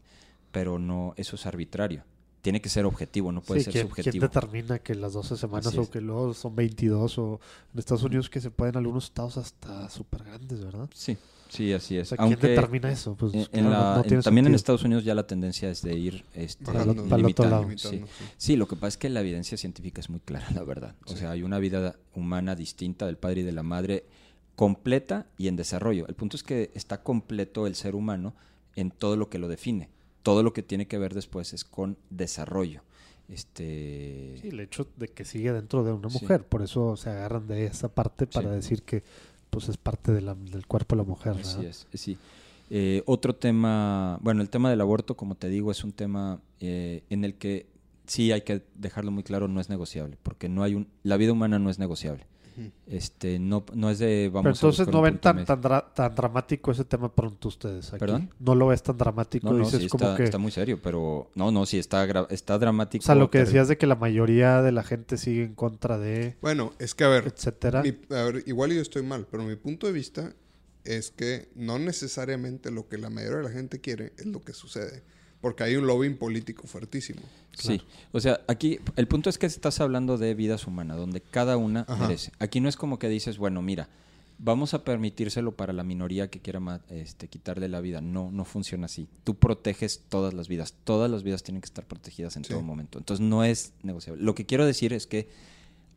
Pero 0.51 0.79
no, 0.79 1.13
eso 1.17 1.35
es 1.35 1.45
arbitrario 1.45 2.03
tiene 2.45 2.61
que 2.61 2.69
ser 2.69 2.85
objetivo, 2.85 3.31
no 3.31 3.41
puede 3.41 3.61
ser 3.61 3.73
subjetivo. 3.73 4.11
¿Quién 4.11 4.21
determina 4.21 4.77
que 4.77 4.93
las 4.93 5.13
12 5.13 5.35
semanas 5.35 5.75
o 5.79 5.89
que 5.89 5.99
luego 5.99 6.31
son 6.35 6.55
22 6.55 7.17
o 7.17 7.39
en 7.73 7.79
Estados 7.79 8.03
Unidos 8.03 8.29
que 8.29 8.39
se 8.39 8.51
pueden 8.51 8.77
algunos 8.77 9.05
estados 9.05 9.37
hasta 9.37 9.89
súper 9.89 10.25
grandes, 10.25 10.63
¿verdad? 10.63 10.87
Sí. 10.93 11.17
Sí, 11.49 11.73
así 11.73 11.97
es. 11.97 12.11
¿Quién 12.11 12.39
determina 12.39 12.91
eso? 12.91 13.15
Pues, 13.15 13.49
también 14.23 14.45
en 14.45 14.53
Estados 14.53 14.83
Unidos 14.83 15.03
ya 15.03 15.15
la 15.15 15.25
tendencia 15.25 15.71
es 15.71 15.81
de 15.81 15.95
ir 15.95 16.23
este, 16.35 16.71
limitando. 17.17 17.67
Sí. 18.37 18.55
lo 18.55 18.67
que 18.67 18.75
pasa 18.75 18.89
es 18.89 18.97
que 18.97 19.09
la 19.09 19.21
evidencia 19.21 19.57
científica 19.57 19.99
es 19.99 20.11
muy 20.11 20.19
clara, 20.19 20.45
la 20.53 20.63
verdad. 20.63 20.93
O 21.07 21.15
sea, 21.15 21.31
hay 21.31 21.41
una 21.41 21.57
vida 21.57 21.95
humana 22.13 22.55
distinta 22.55 23.07
del 23.07 23.17
padre 23.17 23.41
y 23.41 23.43
de 23.43 23.53
la 23.53 23.63
madre 23.63 24.05
completa 24.55 25.25
y 25.39 25.47
en 25.47 25.55
desarrollo. 25.55 26.07
El 26.07 26.13
punto 26.13 26.37
es 26.37 26.43
que 26.43 26.69
está 26.75 27.01
completo 27.01 27.65
el 27.65 27.73
ser 27.73 27.95
humano 27.95 28.35
en 28.75 28.91
todo 28.91 29.15
lo 29.15 29.29
que 29.29 29.39
lo 29.39 29.47
define. 29.47 29.89
Todo 30.25 30.41
lo 30.41 30.53
que 30.53 30.63
tiene 30.63 30.87
que 30.87 30.97
ver 30.97 31.13
después 31.13 31.53
es 31.53 31.63
con 31.63 31.97
desarrollo. 32.09 32.81
Este... 33.29 34.39
Sí, 34.41 34.47
el 34.47 34.59
hecho 34.59 34.87
de 34.97 35.07
que 35.07 35.23
sigue 35.23 35.53
dentro 35.53 35.83
de 35.83 35.91
una 35.91 36.09
mujer, 36.09 36.43
por 36.47 36.63
eso 36.63 36.97
se 36.97 37.11
agarran 37.11 37.47
de 37.47 37.67
esa 37.67 37.89
parte 37.89 38.25
para 38.25 38.49
decir 38.49 38.81
que 38.81 39.03
pues 39.51 39.69
es 39.69 39.77
parte 39.77 40.11
del 40.11 40.65
cuerpo 40.65 40.95
de 40.95 41.03
la 41.03 41.07
mujer. 41.07 41.35
Así 41.39 41.63
es, 41.67 41.85
sí. 41.93 42.17
Eh, 42.71 43.03
otro 43.05 43.35
tema, 43.35 44.17
bueno, 44.23 44.41
el 44.41 44.49
tema 44.49 44.71
del 44.71 44.81
aborto, 44.81 45.15
como 45.15 45.35
te 45.35 45.47
digo, 45.47 45.69
es 45.69 45.83
un 45.83 45.91
tema 45.91 46.41
eh, 46.59 47.03
en 47.11 47.23
el 47.23 47.35
que 47.35 47.67
sí 48.07 48.31
hay 48.31 48.41
que 48.41 48.63
dejarlo 48.73 49.11
muy 49.11 49.21
claro, 49.21 49.47
no 49.47 49.61
es 49.61 49.69
negociable, 49.69 50.17
porque 50.23 50.49
no 50.49 50.63
hay 50.63 50.73
un, 50.73 50.87
la 51.03 51.17
vida 51.17 51.33
humana 51.33 51.59
no 51.59 51.69
es 51.69 51.77
negociable. 51.77 52.25
Este, 52.87 53.39
no, 53.39 53.65
no 53.73 53.89
es 53.89 53.99
de 53.99 54.29
vamos 54.31 54.43
Pero 54.43 54.55
entonces 54.55 54.87
no 54.87 55.01
ven 55.01 55.17
tan, 55.19 55.45
tan, 55.45 55.61
tan, 55.61 56.15
dramático 56.15 56.71
ese 56.71 56.85
tema 56.85 57.13
pronto 57.13 57.49
ustedes 57.49 57.89
aquí. 57.89 57.99
¿Perdón? 57.99 58.29
No 58.39 58.55
lo 58.55 58.67
ves 58.67 58.83
tan 58.83 58.97
dramático. 58.97 59.51
No, 59.51 59.57
dices 59.57 59.89
como 59.89 60.05
está, 60.05 60.17
que... 60.17 60.23
está 60.23 60.37
muy 60.37 60.51
serio, 60.51 60.79
pero 60.81 61.29
no, 61.35 61.51
no, 61.51 61.65
sí 61.65 61.79
está, 61.79 62.27
está 62.29 62.57
dramático. 62.57 63.03
O 63.03 63.05
sea, 63.05 63.15
lo 63.15 63.29
que 63.29 63.39
decías 63.39 63.67
de 63.67 63.77
que 63.77 63.87
la 63.87 63.95
mayoría 63.95 64.61
de 64.61 64.71
la 64.71 64.83
gente 64.83 65.17
sigue 65.17 65.43
en 65.43 65.55
contra 65.55 65.97
de... 65.97 66.37
Bueno, 66.41 66.73
es 66.79 66.95
que 66.95 67.03
a 67.03 67.09
ver, 67.09 67.27
etcétera. 67.27 67.79
a 67.79 68.23
ver, 68.23 68.43
igual 68.45 68.71
yo 68.71 68.81
estoy 68.81 69.03
mal, 69.03 69.27
pero 69.29 69.43
mi 69.43 69.55
punto 69.55 69.87
de 69.87 69.93
vista 69.93 70.33
es 70.83 71.11
que 71.11 71.49
no 71.55 71.79
necesariamente 71.79 72.71
lo 72.71 72.87
que 72.87 72.97
la 72.97 73.09
mayoría 73.09 73.37
de 73.37 73.43
la 73.43 73.49
gente 73.49 73.81
quiere 73.81 74.13
es 74.17 74.27
lo 74.27 74.43
que 74.43 74.53
sucede 74.53 75.03
porque 75.45 75.63
hay 75.63 75.75
un 75.75 75.85
lobbying 75.85 76.17
político 76.17 76.65
fuertísimo. 76.65 77.21
Sí, 77.53 77.79
o 78.11 78.19
sea, 78.19 78.41
aquí 78.47 78.79
el 78.95 79.07
punto 79.07 79.29
es 79.29 79.37
que 79.37 79.45
estás 79.45 79.79
hablando 79.79 80.17
de 80.17 80.33
vidas 80.33 80.65
humanas, 80.65 80.97
donde 80.97 81.21
cada 81.21 81.55
una 81.55 81.85
merece. 81.99 82.31
Aquí 82.39 82.61
no 82.61 82.67
es 82.67 82.75
como 82.75 82.97
que 82.97 83.09
dices, 83.09 83.37
bueno, 83.37 83.61
mira, 83.61 83.87
vamos 84.39 84.73
a 84.73 84.83
permitírselo 84.83 85.55
para 85.55 85.71
la 85.71 85.83
minoría 85.83 86.31
que 86.31 86.39
quiera 86.39 86.81
este, 86.89 87.27
quitarle 87.27 87.69
la 87.69 87.79
vida. 87.79 88.01
No, 88.01 88.31
no 88.31 88.43
funciona 88.43 88.87
así. 88.87 89.07
Tú 89.23 89.35
proteges 89.35 90.01
todas 90.09 90.33
las 90.33 90.47
vidas. 90.47 90.73
Todas 90.83 91.11
las 91.11 91.21
vidas 91.21 91.43
tienen 91.43 91.61
que 91.61 91.67
estar 91.67 91.85
protegidas 91.85 92.35
en 92.37 92.41
todo 92.41 92.63
momento. 92.63 92.97
Entonces 92.97 93.23
no 93.23 93.43
es 93.43 93.73
negociable. 93.83 94.23
Lo 94.23 94.33
que 94.33 94.47
quiero 94.47 94.65
decir 94.65 94.93
es 94.93 95.05
que, 95.05 95.29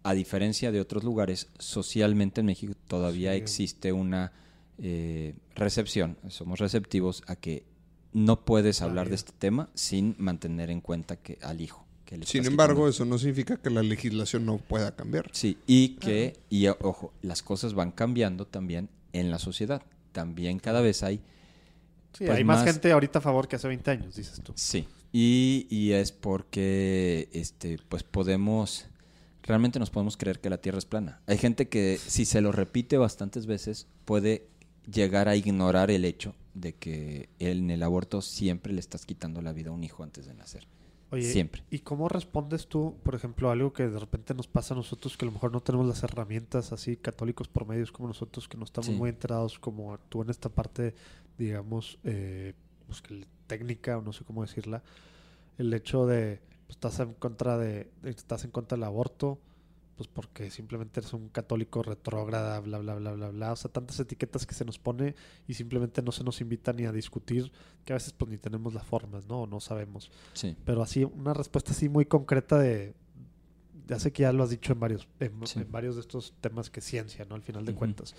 a 0.03 0.13
diferencia 0.13 0.73
de 0.73 0.81
otros 0.83 1.05
lugares, 1.05 1.49
socialmente 1.59 2.43
en 2.43 2.49
México 2.49 2.75
todavía 2.87 3.35
existe 3.35 3.95
una 3.95 4.31
eh, 4.77 5.37
recepción. 5.55 6.19
Somos 6.29 6.59
receptivos 6.59 7.23
a 7.27 7.35
que 7.35 7.65
no 8.13 8.45
puedes 8.45 8.83
hablar 8.83 9.09
de 9.09 9.15
este 9.15 9.33
tema 9.33 9.69
sin 9.75 10.15
mantener 10.19 10.71
en 10.71 10.81
cuenta 10.81 11.17
que 11.17 11.39
al 11.43 11.61
hijo. 11.61 11.87
Que 12.05 12.19
sin 12.25 12.47
embargo, 12.47 12.89
eso 12.89 13.05
no 13.05 13.19
significa 13.19 13.59
que 13.59 13.69
la 13.69 13.83
legislación 13.83 14.47
no 14.47 14.57
pueda 14.57 14.97
cambiar. 14.97 15.29
Sí, 15.33 15.59
y 15.67 15.97
que, 15.97 16.39
y 16.49 16.67
ojo, 16.69 17.13
las 17.21 17.43
cosas 17.43 17.75
van 17.75 17.91
cambiando 17.91 18.47
también 18.47 18.89
en 19.13 19.31
la 19.31 19.39
sociedad. 19.39 19.83
También 20.13 20.59
cada 20.59 20.81
vez 20.81 21.03
hay... 21.03 21.19
Sí, 22.15 22.25
pues, 22.25 22.31
hay 22.31 22.45
más, 22.45 22.65
gente 22.65 22.91
ahorita 22.91 23.19
a 23.19 23.23
favor 23.23 23.47
que 23.47 23.57
hace 23.57 23.69
20 23.69 23.91
años, 23.91 24.17
dices 24.17 24.41
tú. 24.43 24.55
Sí, 24.57 24.89
y, 25.13 25.67
y 25.69 25.93
es 25.93 26.13
porque 26.13 27.29
este, 27.33 27.79
pues 27.91 28.03
podemos 28.03 28.89
realmente 29.49 29.79
nos 29.79 29.91
podemos 29.91 30.17
creer 30.17 30.41
que 30.41 30.51
la 30.51 30.59
Tierra 30.59 30.79
es 30.79 30.85
plana. 30.85 31.21
Hay 31.27 31.39
gente 31.39 31.69
que 31.69 31.99
si 31.99 32.25
se 32.25 32.41
lo 32.41 32.53
repite 32.53 32.97
bastantes 32.99 33.47
veces 33.47 33.89
puede 34.05 34.47
llegar 34.91 35.29
a 35.29 35.37
ignorar 35.37 35.91
el 35.91 36.05
hecho 36.05 36.35
de 36.55 36.75
que 36.75 37.29
en 37.39 37.71
el 37.71 37.83
aborto 37.83 38.23
siempre 38.23 38.73
le 38.73 38.81
estás 38.81 39.07
quitando 39.07 39.43
la 39.43 39.53
vida 39.53 39.71
a 39.71 39.73
un 39.73 39.85
hijo 39.85 40.03
antes 40.03 40.27
de 40.27 40.35
nacer. 40.35 40.67
Oye, 41.11 41.23
siempre. 41.23 41.63
¿Y 41.71 41.79
cómo 41.79 42.09
respondes 42.09 42.67
tú, 42.67 42.97
por 43.03 43.15
ejemplo, 43.15 43.49
a 43.49 43.53
algo 43.53 43.73
que 43.73 43.89
de 43.89 43.99
repente 43.99 44.35
nos 44.35 44.47
pasa 44.47 44.75
a 44.75 44.77
nosotros, 44.77 45.17
que 45.17 45.25
a 45.25 45.27
lo 45.27 45.33
mejor 45.33 45.53
no 45.53 45.61
tenemos 45.61 45.87
las 45.87 46.03
herramientas 46.03 46.73
así, 46.73 46.97
católicos 46.97 47.49
por 47.49 47.67
medios 47.67 47.93
como 47.93 48.09
nosotros, 48.09 48.47
que 48.47 48.59
no 48.59 48.65
estamos 48.65 48.91
muy 48.91 49.09
enterados 49.09 49.59
como 49.59 49.99
tú 50.11 50.21
en 50.23 50.29
esta 50.29 50.51
parte, 50.51 50.95
digamos, 51.39 51.99
eh, 52.05 52.53
pues 52.87 53.01
que 53.01 53.27
técnica 53.47 53.97
o 53.97 54.03
no 54.03 54.13
sé 54.13 54.25
cómo 54.25 54.43
decirla, 54.43 54.83
el 55.57 55.73
hecho 55.73 56.07
de 56.07 56.41
pues, 56.67 56.77
estás 56.77 57.01
en 57.01 57.15
contra 57.15 57.57
de, 57.57 57.91
estás 58.05 58.45
en 58.45 58.51
contra 58.51 58.77
del 58.77 58.85
aborto, 58.85 59.39
pues 59.99 60.07
porque 60.07 60.49
simplemente 60.49 61.01
eres 61.01 61.13
un 61.13 61.29
católico 61.29 61.83
retrógrada, 61.83 62.61
bla, 62.61 62.79
bla, 62.79 62.95
bla, 62.95 63.13
bla, 63.15 63.31
bla. 63.31 63.53
O 63.53 63.57
sea, 63.57 63.69
tantas 63.69 63.99
etiquetas 63.99 64.47
que 64.47 64.55
se 64.55 64.65
nos 64.65 64.79
pone 64.79 65.17
y 65.49 65.55
simplemente 65.55 66.03
no 66.03 66.13
se 66.13 66.23
nos 66.23 66.41
invita 66.41 66.73
ni 66.73 66.87
a 66.87 66.93
discutir, 66.93 67.51
que 67.85 67.93
a 67.93 67.97
veces 67.97 68.13
pues 68.13 68.31
ni 68.31 68.39
tenemos 68.39 68.73
las 68.75 68.87
formas, 68.87 69.27
¿no? 69.27 69.49
No 69.49 69.59
sabemos. 69.59 70.13
Sí. 70.35 70.57
Pero 70.65 70.83
así, 70.83 71.03
una 71.03 71.35
respuesta 71.35 71.73
así 71.73 71.89
muy 71.89 72.07
concreta 72.07 72.61
de... 72.61 72.95
Ya 73.89 73.99
sé 73.99 74.13
que 74.13 74.23
ya 74.23 74.33
lo 74.33 74.45
has 74.45 74.51
dicho 74.51 74.73
en 74.73 74.79
varios, 74.79 75.09
en, 75.19 75.73
varios 75.73 75.97
de 75.97 76.03
estos 76.03 76.33
temas 76.41 76.71
que 76.71 76.81
ciencia, 76.81 77.25
¿no? 77.29 77.35
Al 77.35 77.43
final 77.43 77.65
de 77.65 77.75
cuentas. 77.75 78.15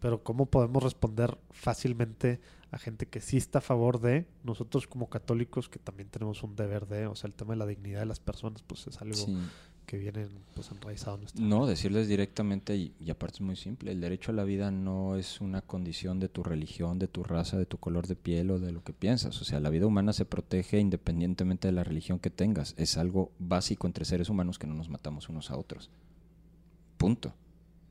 Pero 0.00 0.22
¿cómo 0.22 0.44
podemos 0.44 0.82
responder 0.82 1.38
fácilmente 1.50 2.40
a 2.72 2.78
gente 2.78 3.06
que 3.06 3.22
sí 3.22 3.38
está 3.38 3.60
a 3.60 3.62
favor 3.62 4.00
de 4.00 4.26
nosotros 4.42 4.86
como 4.86 5.08
católicos 5.08 5.70
que 5.70 5.78
también 5.78 6.10
tenemos 6.10 6.42
un 6.42 6.56
deber 6.56 6.88
de, 6.88 7.06
o 7.06 7.14
sea, 7.14 7.28
el 7.28 7.34
tema 7.34 7.54
de 7.54 7.58
la 7.58 7.66
dignidad 7.66 8.00
de 8.00 8.06
las 8.06 8.20
personas, 8.20 8.62
pues 8.62 8.86
es 8.86 9.00
algo 9.00 9.26
que 9.86 9.98
vienen 9.98 10.28
pues 10.54 10.70
enraizados. 10.70 11.34
No, 11.34 11.66
decirles 11.66 12.08
directamente, 12.08 12.76
y, 12.76 13.10
aparte 13.10 13.36
es 13.36 13.40
muy 13.40 13.56
simple, 13.56 13.92
el 13.92 14.00
derecho 14.00 14.30
a 14.30 14.34
la 14.34 14.44
vida 14.44 14.70
no 14.70 15.16
es 15.16 15.40
una 15.40 15.62
condición 15.62 16.20
de 16.20 16.28
tu 16.28 16.42
religión, 16.42 16.98
de 16.98 17.08
tu 17.08 17.24
raza, 17.24 17.58
de 17.58 17.66
tu 17.66 17.78
color 17.78 18.06
de 18.06 18.16
piel 18.16 18.50
o 18.50 18.58
de 18.58 18.72
lo 18.72 18.82
que 18.82 18.92
piensas. 18.92 19.40
O 19.40 19.44
sea, 19.44 19.60
la 19.60 19.70
vida 19.70 19.86
humana 19.86 20.12
se 20.12 20.24
protege 20.24 20.78
independientemente 20.78 21.68
de 21.68 21.72
la 21.72 21.84
religión 21.84 22.18
que 22.18 22.30
tengas. 22.30 22.74
Es 22.78 22.96
algo 22.96 23.32
básico 23.38 23.86
entre 23.86 24.04
seres 24.04 24.28
humanos 24.28 24.58
que 24.58 24.66
no 24.66 24.74
nos 24.74 24.88
matamos 24.88 25.28
unos 25.28 25.50
a 25.50 25.56
otros. 25.56 25.90
Punto. 26.96 27.34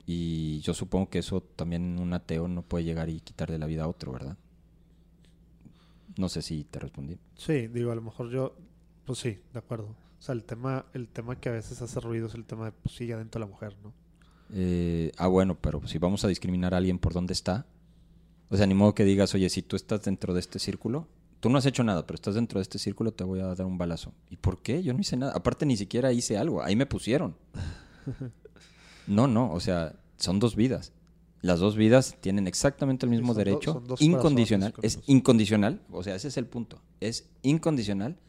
Y 0.06 0.60
yo 0.62 0.74
supongo 0.74 1.10
que 1.10 1.20
eso 1.20 1.42
también 1.42 2.00
un 2.00 2.14
ateo 2.14 2.48
no 2.48 2.64
puede 2.64 2.84
llegar 2.84 3.10
y 3.10 3.20
quitarle 3.20 3.58
la 3.58 3.68
vida 3.68 3.84
a 3.84 3.88
otro, 3.88 4.12
¿verdad? 4.12 4.38
No 6.18 6.30
sé 6.30 6.42
si 6.42 6.64
te 6.66 6.80
respondí. 6.80 7.18
Sí, 7.36 7.68
digo, 7.68 7.92
a 7.92 7.96
lo 7.96 8.02
mejor 8.02 8.30
yo, 8.30 8.56
pues 9.06 9.20
sí, 9.20 9.40
de 9.54 9.60
acuerdo. 9.60 9.96
O 10.22 10.24
sea, 10.24 10.34
el 10.34 10.44
tema, 10.44 10.86
el 10.94 11.08
tema 11.08 11.36
que 11.40 11.50
a 11.50 11.52
veces 11.52 11.82
hace 11.82 12.00
ruido 12.00 12.28
es 12.28 12.36
el 12.36 12.46
tema 12.46 12.66
de, 12.66 12.72
pues 12.74 12.94
sigue 12.94 13.16
adentro 13.16 13.40
de 13.40 13.48
la 13.48 13.52
mujer, 13.52 13.76
¿no? 13.82 13.92
Eh, 14.54 15.12
ah, 15.18 15.26
bueno, 15.26 15.58
pero 15.60 15.82
si 15.88 15.98
vamos 15.98 16.24
a 16.24 16.28
discriminar 16.28 16.76
a 16.76 16.78
alguien 16.78 17.00
por 17.00 17.12
dónde 17.12 17.34
está, 17.34 17.66
o 18.50 18.56
sea, 18.56 18.68
ni 18.68 18.76
modo 18.76 18.94
que 18.94 19.04
digas, 19.04 19.34
oye, 19.34 19.50
si 19.50 19.64
tú 19.64 19.76
estás 19.76 20.04
dentro 20.04 20.36
de 20.36 20.40
este 20.40 20.60
círculo, 20.60 21.08
tú 21.40 21.50
no 21.50 21.58
has 21.58 21.66
hecho 21.66 21.84
nada, 21.84 22.06
pero 22.06 22.14
estás 22.14 22.36
dentro 22.36 22.60
de 22.60 22.62
este 22.62 22.78
círculo, 22.78 23.12
te 23.12 23.24
voy 23.24 23.40
a 23.40 23.48
dar 23.56 23.66
un 23.66 23.80
balazo. 23.80 24.14
¿Y 24.30 24.38
por 24.38 24.62
qué? 24.62 24.84
Yo 24.84 24.94
no 24.94 25.00
hice 25.00 25.18
nada. 25.18 25.32
Aparte, 25.36 25.66
ni 25.66 25.76
siquiera 25.76 26.14
hice 26.14 26.38
algo. 26.38 26.62
Ahí 26.62 26.76
me 26.76 26.86
pusieron. 26.86 27.36
no, 29.08 29.26
no, 29.26 29.52
o 29.52 29.60
sea, 29.60 29.96
son 30.18 30.40
dos 30.40 30.56
vidas. 30.56 30.94
Las 31.42 31.60
dos 31.60 31.76
vidas 31.76 32.18
tienen 32.22 32.46
exactamente 32.46 33.08
el 33.08 33.10
mismo 33.10 33.34
derecho. 33.34 33.82
incondicional. 33.98 34.76
Es 34.84 35.00
incondicional. 35.08 35.82
O 35.90 36.04
sea, 36.04 36.14
ese 36.14 36.28
es 36.28 36.38
el 36.38 36.46
punto. 36.46 36.80
Es 37.00 37.28
incondicional 37.42 38.20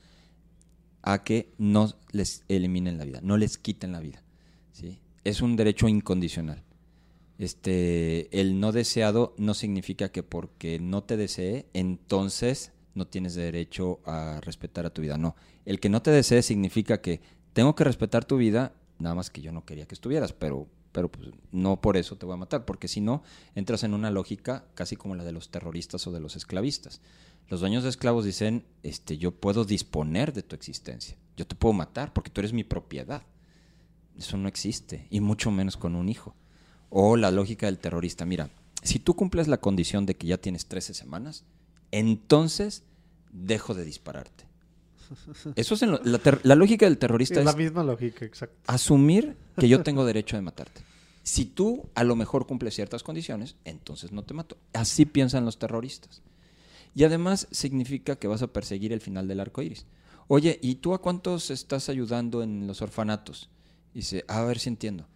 a 1.03 1.25
que 1.25 1.53
no 1.59 1.93
les 2.13 2.45
eliminen 2.49 2.99
la 2.99 3.05
vida, 3.05 3.21
no 3.23 3.37
les 3.37 3.59
quiten 3.59 3.93
la 3.93 4.01
vida. 4.01 4.23
¿sí? 4.73 4.99
Es 5.25 5.43
un 5.43 5.57
derecho 5.57 5.89
incondicional. 5.89 6.63
Este, 7.39 8.29
el 8.41 8.61
no 8.61 8.73
deseado 8.73 9.35
no 9.37 9.55
significa 9.55 10.11
que 10.11 10.23
porque 10.23 10.79
no 10.79 11.03
te 11.03 11.17
desee, 11.17 11.67
entonces 11.73 12.73
no 12.95 13.07
tienes 13.07 13.35
derecho 13.35 14.01
a 14.05 14.41
respetar 14.43 14.87
a 14.87 14.91
tu 14.91 15.03
vida. 15.03 15.19
No, 15.19 15.35
el 15.65 15.81
que 15.81 15.89
no 15.89 16.03
te 16.03 16.11
desee 16.11 16.43
significa 16.43 17.01
que 17.01 17.21
tengo 17.53 17.75
que 17.75 17.85
respetar 17.85 18.25
tu 18.25 18.37
vida, 18.37 18.75
nada 18.99 19.15
más 19.15 19.31
que 19.31 19.43
yo 19.43 19.53
no 19.53 19.65
quería 19.65 19.87
que 19.87 19.95
estuvieras, 19.95 20.33
pero, 20.33 20.69
pero 20.93 21.11
pues, 21.11 21.31
no 21.51 21.81
por 21.81 21.97
eso 21.97 22.17
te 22.17 22.27
voy 22.27 22.35
a 22.35 22.39
matar, 22.39 22.65
porque 22.65 22.89
si 22.89 23.01
no, 23.01 23.23
entras 23.55 23.83
en 23.83 23.95
una 23.95 24.11
lógica 24.11 24.67
casi 24.75 24.97
como 24.97 25.15
la 25.15 25.25
de 25.25 25.33
los 25.33 25.51
terroristas 25.51 26.07
o 26.07 26.13
de 26.13 26.21
los 26.21 26.37
esclavistas. 26.37 27.01
Los 27.49 27.61
dueños 27.61 27.83
de 27.83 27.91
esclavos 27.91 28.25
dicen, 28.25 28.65
este, 28.83 29.19
yo 29.19 29.33
puedo 29.33 29.65
disponer 29.65 30.33
de 30.33 30.43
tu 30.43 30.57
existencia. 30.57 31.17
Yo 31.37 31.47
te 31.47 31.55
puedo 31.55 31.73
matar 31.73 32.13
porque 32.13 32.31
tú 32.31 32.41
eres 32.41 32.53
mi 32.53 32.65
propiedad. 32.65 33.23
Eso 34.17 34.37
no 34.37 34.49
existe, 34.49 35.07
y 35.11 35.21
mucho 35.21 35.51
menos 35.51 35.77
con 35.77 35.95
un 35.97 36.09
hijo. 36.09 36.35
O 36.91 37.17
la 37.17 37.31
lógica 37.31 37.67
del 37.67 37.79
terrorista, 37.79 38.27
mira, 38.27 38.51
si 38.83 38.99
tú 38.99 39.15
cumples 39.15 39.49
la 39.49 39.59
condición 39.59 40.07
de 40.07 40.17
que 40.17 40.27
ya 40.27 40.39
tienes 40.39 40.67
13 40.67 40.95
semanas, 40.95 41.45
entonces 41.91 42.85
dejo 43.33 43.75
de 43.75 43.85
dispararte. 43.85 44.47
Eso 45.57 45.75
es 45.75 45.83
la, 45.83 46.55
lógica 46.55 46.87
del 46.87 46.99
terrorista. 46.99 47.41
Es 47.41 47.47
la 47.47 47.53
misma 47.53 47.83
lógica, 47.83 48.25
exacto. 48.25 48.57
Asumir 48.67 49.37
que 49.59 49.69
yo 49.69 49.83
tengo 49.83 50.05
derecho 50.05 50.37
de 50.37 50.43
matarte. 50.43 50.83
Si 51.23 51.45
tú 51.45 51.89
a 51.95 52.05
lo 52.05 52.17
mejor 52.17 52.47
cumples 52.47 52.75
ciertas 52.75 53.03
condiciones, 53.03 53.57
entonces 53.65 54.13
no 54.13 54.25
te 54.25 54.35
mato. 54.35 54.57
Así 54.73 55.05
piensan 55.05 55.45
los 55.45 55.59
terroristas. 55.59 56.23
Y 56.95 57.05
además 57.05 57.49
significa 57.51 58.17
que 58.17 58.29
vas 58.29 58.43
a 58.43 58.53
perseguir 58.53 58.93
el 58.93 59.01
final 59.01 59.29
del 59.29 59.41
arco 59.41 59.63
iris. 59.63 59.87
oye, 60.29 60.59
¿y 60.63 60.77
tú 60.77 60.95
a 60.95 61.01
cuántos 61.01 61.51
estás 61.51 61.89
ayudando 61.89 62.43
en 62.43 62.67
los 62.67 62.83
orfanatos? 62.83 63.49
dice, 63.95 64.25
a 64.29 64.43
ver 64.45 64.59
si 64.59 64.69
entiendo. 64.69 65.07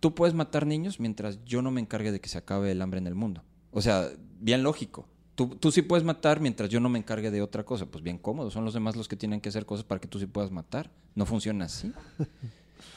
Tú 0.00 0.14
puedes 0.14 0.34
matar 0.34 0.66
niños 0.66 1.00
mientras 1.00 1.44
yo 1.44 1.62
no 1.62 1.70
me 1.70 1.80
encargue 1.80 2.12
de 2.12 2.20
que 2.20 2.28
se 2.28 2.38
acabe 2.38 2.72
el 2.72 2.82
hambre 2.82 2.98
en 2.98 3.06
el 3.06 3.14
mundo. 3.14 3.42
O 3.70 3.80
sea, 3.80 4.10
bien 4.40 4.62
lógico. 4.62 5.08
Tú, 5.34 5.48
tú 5.48 5.70
sí 5.70 5.82
puedes 5.82 6.04
matar 6.04 6.40
mientras 6.40 6.70
yo 6.70 6.80
no 6.80 6.88
me 6.88 6.98
encargue 6.98 7.30
de 7.30 7.42
otra 7.42 7.64
cosa. 7.64 7.86
Pues 7.86 8.02
bien 8.02 8.18
cómodo. 8.18 8.50
Son 8.50 8.64
los 8.64 8.74
demás 8.74 8.96
los 8.96 9.08
que 9.08 9.16
tienen 9.16 9.40
que 9.40 9.48
hacer 9.48 9.66
cosas 9.66 9.84
para 9.84 10.00
que 10.00 10.08
tú 10.08 10.18
sí 10.18 10.26
puedas 10.26 10.50
matar. 10.50 10.90
No 11.14 11.26
funciona 11.26 11.66
así. 11.66 11.92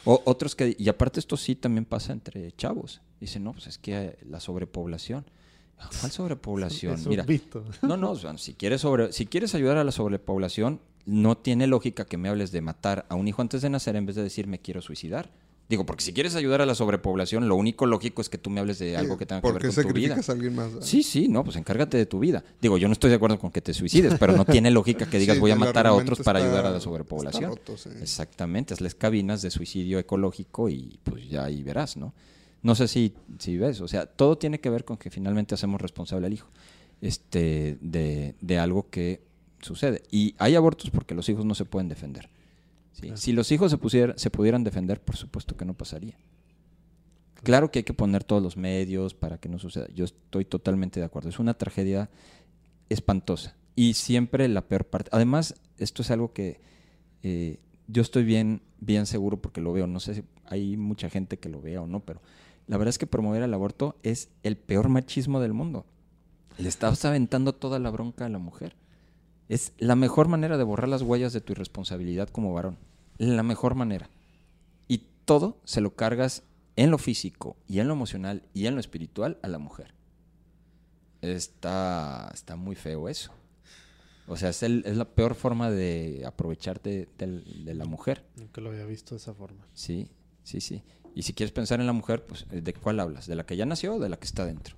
Otros 0.05 0.55
que, 0.55 0.75
y 0.77 0.89
aparte 0.89 1.19
esto 1.19 1.37
sí 1.37 1.55
también 1.55 1.85
pasa 1.85 2.13
entre 2.13 2.51
chavos. 2.53 3.01
Dicen, 3.19 3.43
no, 3.43 3.53
pues 3.53 3.67
es 3.67 3.77
que 3.77 4.17
la 4.25 4.39
sobrepoblación. 4.39 5.25
¿Cuál 5.99 6.11
sobrepoblación? 6.11 6.97
Mira, 7.07 7.25
no, 7.81 7.97
no, 7.97 8.15
si 8.37 8.53
quieres, 8.53 8.81
sobre, 8.81 9.11
si 9.13 9.25
quieres 9.25 9.55
ayudar 9.55 9.77
a 9.77 9.83
la 9.83 9.91
sobrepoblación, 9.91 10.81
no 11.05 11.37
tiene 11.37 11.67
lógica 11.67 12.05
que 12.05 12.17
me 12.17 12.29
hables 12.29 12.51
de 12.51 12.61
matar 12.61 13.05
a 13.09 13.15
un 13.15 13.27
hijo 13.27 13.41
antes 13.41 13.61
de 13.61 13.69
nacer 13.69 13.95
en 13.95 14.05
vez 14.05 14.15
de 14.15 14.23
decir 14.23 14.47
me 14.47 14.59
quiero 14.59 14.81
suicidar. 14.81 15.31
Digo, 15.69 15.85
porque 15.85 16.03
si 16.03 16.13
quieres 16.13 16.33
ayudar 16.33 16.61
a 16.63 16.65
la 16.65 16.73
sobrepoblación, 16.73 17.47
lo 17.47 17.55
único 17.55 17.85
lógico 17.85 18.23
es 18.23 18.29
que 18.29 18.39
tú 18.39 18.49
me 18.49 18.59
hables 18.59 18.79
de 18.79 18.97
algo 18.97 19.19
que 19.19 19.27
tenga 19.27 19.39
que 19.39 19.51
ver 19.51 19.61
con 19.61 19.83
tu 19.83 19.93
vida. 19.93 20.15
A 20.15 20.31
alguien 20.31 20.55
más, 20.55 20.71
sí, 20.81 21.03
sí, 21.03 21.27
no, 21.27 21.43
pues 21.43 21.57
encárgate 21.57 21.95
de 21.95 22.07
tu 22.07 22.17
vida. 22.17 22.43
Digo, 22.59 22.79
yo 22.79 22.87
no 22.87 22.93
estoy 22.93 23.11
de 23.11 23.17
acuerdo 23.17 23.37
con 23.37 23.51
que 23.51 23.61
te 23.61 23.75
suicides, 23.75 24.15
pero 24.19 24.35
no 24.35 24.45
tiene 24.45 24.71
lógica 24.71 25.07
que 25.07 25.19
digas 25.19 25.39
voy 25.39 25.51
a 25.51 25.55
matar 25.55 25.85
a 25.85 25.93
otros 25.93 26.21
para 26.21 26.39
ayudar 26.39 26.65
a 26.65 26.71
la 26.71 26.79
sobrepoblación. 26.79 27.53
Exactamente, 28.01 28.73
hazles 28.73 28.95
cabinas 28.95 29.43
de 29.43 29.51
suicidio 29.51 29.99
ecológico 29.99 30.69
y 30.69 30.99
pues 31.03 31.29
ya 31.29 31.43
ahí 31.43 31.61
verás, 31.61 31.97
¿no? 31.97 32.15
No 32.61 32.75
sé 32.75 32.87
si, 32.87 33.13
si 33.37 33.57
ves, 33.57 33.79
o 33.81 33.87
sea, 33.87 34.05
todo 34.05 34.37
tiene 34.37 34.59
que 34.59 34.69
ver 34.69 34.85
con 34.85 34.97
que 34.97 35.09
finalmente 35.09 35.55
hacemos 35.55 35.81
responsable 35.81 36.27
al 36.27 36.33
hijo 36.33 36.49
este, 37.01 37.77
de, 37.81 38.35
de 38.41 38.59
algo 38.59 38.89
que 38.89 39.21
sucede. 39.61 40.03
Y 40.11 40.35
hay 40.37 40.55
abortos 40.55 40.89
porque 40.89 41.15
los 41.15 41.29
hijos 41.29 41.45
no 41.45 41.55
se 41.55 41.65
pueden 41.65 41.89
defender. 41.89 42.29
Si 43.15 43.31
los 43.31 43.51
hijos 43.51 43.71
se, 43.71 44.13
se 44.17 44.29
pudieran 44.29 44.63
defender, 44.63 45.01
por 45.01 45.15
supuesto 45.15 45.55
que 45.55 45.65
no 45.65 45.73
pasaría. 45.73 46.17
Claro 47.43 47.71
que 47.71 47.79
hay 47.79 47.83
que 47.83 47.93
poner 47.93 48.25
todos 48.25 48.43
los 48.43 48.57
medios 48.57 49.13
para 49.13 49.37
que 49.37 49.47
no 49.47 49.59
suceda. 49.59 49.87
Yo 49.93 50.03
estoy 50.03 50.43
totalmente 50.43 50.99
de 50.99 51.05
acuerdo. 51.05 51.29
Es 51.29 51.39
una 51.39 51.53
tragedia 51.53 52.09
espantosa. 52.89 53.55
Y 53.75 53.93
siempre 53.93 54.47
la 54.49 54.67
peor 54.67 54.85
parte. 54.85 55.09
Además, 55.13 55.55
esto 55.77 56.01
es 56.01 56.11
algo 56.11 56.33
que 56.33 56.59
eh, 57.23 57.59
yo 57.87 58.01
estoy 58.01 58.23
bien, 58.23 58.61
bien 58.81 59.05
seguro 59.05 59.41
porque 59.41 59.61
lo 59.61 59.71
veo. 59.71 59.87
No 59.87 60.01
sé 60.01 60.15
si 60.15 60.23
hay 60.45 60.75
mucha 60.75 61.09
gente 61.09 61.37
que 61.37 61.47
lo 61.47 61.61
vea 61.61 61.81
o 61.81 61.87
no, 61.87 62.01
pero 62.01 62.21
la 62.69 62.77
verdad 62.77 62.91
es 62.91 62.97
que 62.99 63.07
promover 63.07 63.43
el 63.43 63.53
aborto 63.53 63.97
es 64.03 64.29
el 64.43 64.55
peor 64.55 64.87
machismo 64.87 65.41
del 65.41 65.53
mundo. 65.53 65.85
Le 66.57 66.69
estás 66.69 67.03
aventando 67.03 67.53
toda 67.53 67.79
la 67.79 67.89
bronca 67.89 68.25
a 68.25 68.29
la 68.29 68.39
mujer. 68.39 68.77
Es 69.49 69.73
la 69.79 69.95
mejor 69.95 70.27
manera 70.29 70.57
de 70.57 70.63
borrar 70.63 70.87
las 70.87 71.01
huellas 71.01 71.33
de 71.33 71.41
tu 71.41 71.51
irresponsabilidad 71.51 72.29
como 72.29 72.53
varón 72.53 72.77
la 73.19 73.43
mejor 73.43 73.75
manera. 73.75 74.09
Y 74.87 75.03
todo 75.25 75.59
se 75.65 75.81
lo 75.81 75.95
cargas 75.95 76.43
en 76.75 76.89
lo 76.89 76.97
físico 76.97 77.57
y 77.67 77.79
en 77.79 77.87
lo 77.87 77.93
emocional 77.93 78.43
y 78.53 78.65
en 78.65 78.75
lo 78.75 78.79
espiritual 78.79 79.37
a 79.43 79.47
la 79.47 79.59
mujer. 79.59 79.93
Está, 81.21 82.31
está 82.33 82.55
muy 82.55 82.75
feo 82.75 83.09
eso. 83.09 83.31
O 84.27 84.37
sea, 84.37 84.49
es, 84.49 84.63
es 84.63 84.95
la 84.95 85.05
peor 85.05 85.35
forma 85.35 85.69
de 85.69 86.23
aprovecharte 86.25 87.09
de, 87.17 87.73
la 87.73 87.85
mujer. 87.85 88.23
Nunca 88.37 88.61
lo 88.61 88.69
había 88.69 88.85
visto 88.85 89.15
de 89.15 89.19
esa 89.19 89.33
forma. 89.33 89.67
Sí, 89.73 90.07
sí, 90.43 90.61
sí. 90.61 90.83
Y 91.15 91.23
si 91.23 91.33
quieres 91.33 91.51
pensar 91.51 91.79
en 91.79 91.87
la 91.87 91.93
mujer, 91.93 92.25
pues 92.25 92.45
¿de 92.49 92.73
cuál 92.73 92.99
hablas? 92.99 93.27
¿De 93.27 93.35
la 93.35 93.45
que 93.45 93.57
ya 93.57 93.65
nació 93.65 93.95
o 93.95 93.99
de 93.99 94.09
la 94.09 94.17
que 94.17 94.25
está 94.25 94.45
dentro? 94.45 94.75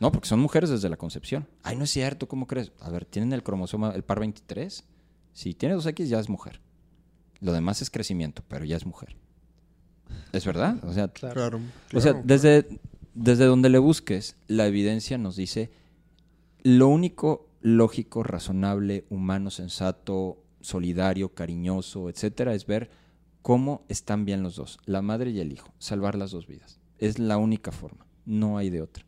No, 0.00 0.10
porque 0.10 0.28
son 0.28 0.40
mujeres 0.40 0.70
desde 0.70 0.88
la 0.88 0.96
concepción. 0.96 1.46
Ay, 1.62 1.76
no 1.76 1.84
es 1.84 1.90
cierto, 1.90 2.26
¿cómo 2.26 2.46
crees? 2.46 2.72
A 2.80 2.88
ver, 2.90 3.04
¿tienen 3.04 3.32
el 3.32 3.42
cromosoma, 3.42 3.92
el 3.94 4.02
par 4.02 4.20
23? 4.20 4.84
Si 5.32 5.54
tiene 5.54 5.76
2X 5.76 6.06
ya 6.06 6.18
es 6.18 6.28
mujer. 6.28 6.60
Lo 7.40 7.52
demás 7.52 7.82
es 7.82 7.90
crecimiento, 7.90 8.42
pero 8.48 8.64
ya 8.64 8.76
es 8.76 8.86
mujer. 8.86 9.16
¿Es 10.32 10.44
verdad? 10.44 10.82
O 10.84 10.92
sea, 10.92 11.08
claro, 11.08 11.60
o 11.94 12.00
sea 12.00 12.12
desde, 12.12 12.66
desde 13.14 13.44
donde 13.44 13.68
le 13.68 13.78
busques, 13.78 14.36
la 14.48 14.66
evidencia 14.66 15.18
nos 15.18 15.36
dice 15.36 15.70
lo 16.62 16.88
único 16.88 17.48
lógico, 17.62 18.22
razonable, 18.22 19.04
humano, 19.10 19.50
sensato, 19.50 20.42
solidario, 20.60 21.34
cariñoso, 21.34 22.08
etcétera, 22.08 22.54
es 22.54 22.66
ver 22.66 22.90
cómo 23.42 23.84
están 23.88 24.24
bien 24.24 24.42
los 24.42 24.56
dos, 24.56 24.78
la 24.86 25.02
madre 25.02 25.30
y 25.30 25.40
el 25.40 25.52
hijo, 25.52 25.72
salvar 25.78 26.14
las 26.14 26.30
dos 26.30 26.46
vidas. 26.46 26.78
Es 26.98 27.18
la 27.18 27.38
única 27.38 27.72
forma, 27.72 28.06
no 28.24 28.58
hay 28.58 28.70
de 28.70 28.82
otra. 28.82 29.04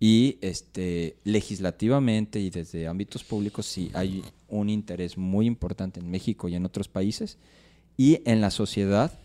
Y 0.00 0.38
este, 0.42 1.16
legislativamente 1.24 2.38
y 2.40 2.50
desde 2.50 2.86
ámbitos 2.86 3.24
públicos 3.24 3.66
sí 3.66 3.90
hay 3.94 4.22
un 4.48 4.70
interés 4.70 5.18
muy 5.18 5.46
importante 5.46 5.98
en 6.00 6.10
México 6.10 6.48
y 6.48 6.54
en 6.54 6.64
otros 6.64 6.88
países. 6.88 7.38
Y 7.96 8.22
en 8.24 8.40
la 8.40 8.52
sociedad, 8.52 9.18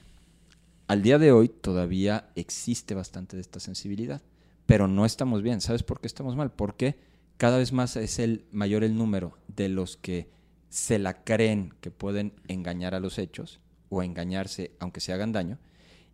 al 0.88 1.04
día 1.04 1.20
de 1.20 1.32
hoy, 1.32 1.48
todavía 1.48 2.32
existe 2.36 2.96
bastante 2.96 3.36
de 3.36 3.42
esta 3.42 3.60
sensibilidad. 3.60 4.24
Pero 4.66 4.88
no 4.88 5.06
estamos 5.06 5.44
bien. 5.44 5.62
¿Sabes 5.62 5.84
por 5.84 6.02
qué 6.02 6.08
estamos 6.08 6.36
mal? 6.36 6.52
Porque 6.52 6.96
cada 7.38 7.60
vez 7.60 7.72
más 7.72 7.96
es 7.96 8.18
el 8.18 8.46
mayor 8.52 8.84
el 8.84 8.98
número 8.98 9.38
de 9.48 9.70
los 9.70 9.96
que 9.98 10.30
se 10.70 10.98
la 10.98 11.24
creen 11.24 11.74
que 11.82 11.92
pueden 11.92 12.34
engañar 12.48 12.96
a 12.96 13.00
los 13.00 13.20
hechos 13.20 13.60
o 13.94 14.04
engañarse 14.04 14.72
aunque 14.80 15.00
se 15.00 15.14
hagan 15.14 15.32
daño. 15.32 15.60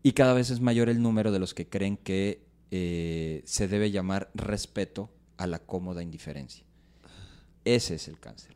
Y 0.04 0.14
cada 0.14 0.34
vez 0.34 0.50
es 0.50 0.62
mayor 0.62 0.90
el 0.90 1.02
número 1.02 1.32
de 1.32 1.40
los 1.40 1.54
que 1.54 1.68
creen 1.68 1.98
que 1.98 2.46
eh, 2.72 3.42
se 3.46 3.68
debe 3.68 3.92
llamar 3.92 4.30
respeto 4.34 5.10
a 5.38 5.48
la 5.48 5.60
cómoda 5.60 6.04
indiferencia. 6.04 6.66
Ese 7.66 7.96
es 7.96 8.08
el 8.08 8.20
cáncer. 8.20 8.56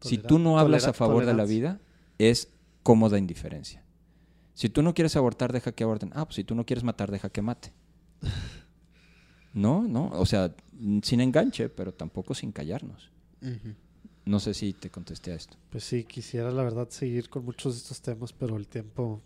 si 0.00 0.18
tú 0.18 0.38
no 0.38 0.58
hablas 0.58 0.86
a 0.86 0.92
favor 0.92 1.26
de 1.26 1.34
la 1.34 1.44
vida, 1.44 1.80
es 2.18 2.48
cómoda 2.82 3.18
indiferencia. 3.18 3.84
Si 4.54 4.68
tú 4.68 4.82
no 4.82 4.94
quieres 4.94 5.16
abortar, 5.16 5.52
deja 5.52 5.72
que 5.72 5.84
aborten. 5.84 6.10
Ah, 6.14 6.24
pues 6.24 6.36
si 6.36 6.44
tú 6.44 6.54
no 6.54 6.66
quieres 6.66 6.84
matar, 6.84 7.10
deja 7.10 7.30
que 7.30 7.42
mate. 7.42 7.72
No, 9.52 9.82
no, 9.82 10.10
o 10.10 10.26
sea, 10.26 10.54
sin 11.02 11.20
enganche, 11.20 11.68
pero 11.68 11.92
tampoco 11.92 12.34
sin 12.34 12.52
callarnos. 12.52 13.10
No 14.30 14.38
sé 14.38 14.54
si 14.54 14.72
te 14.74 14.90
contesté 14.90 15.32
a 15.32 15.34
esto. 15.34 15.56
Pues 15.70 15.82
sí, 15.82 16.04
quisiera 16.04 16.52
la 16.52 16.62
verdad 16.62 16.88
seguir 16.88 17.28
con 17.28 17.44
muchos 17.44 17.74
de 17.74 17.78
estos 17.78 18.00
temas, 18.00 18.32
pero 18.32 18.56
el 18.56 18.68
tiempo 18.68 19.20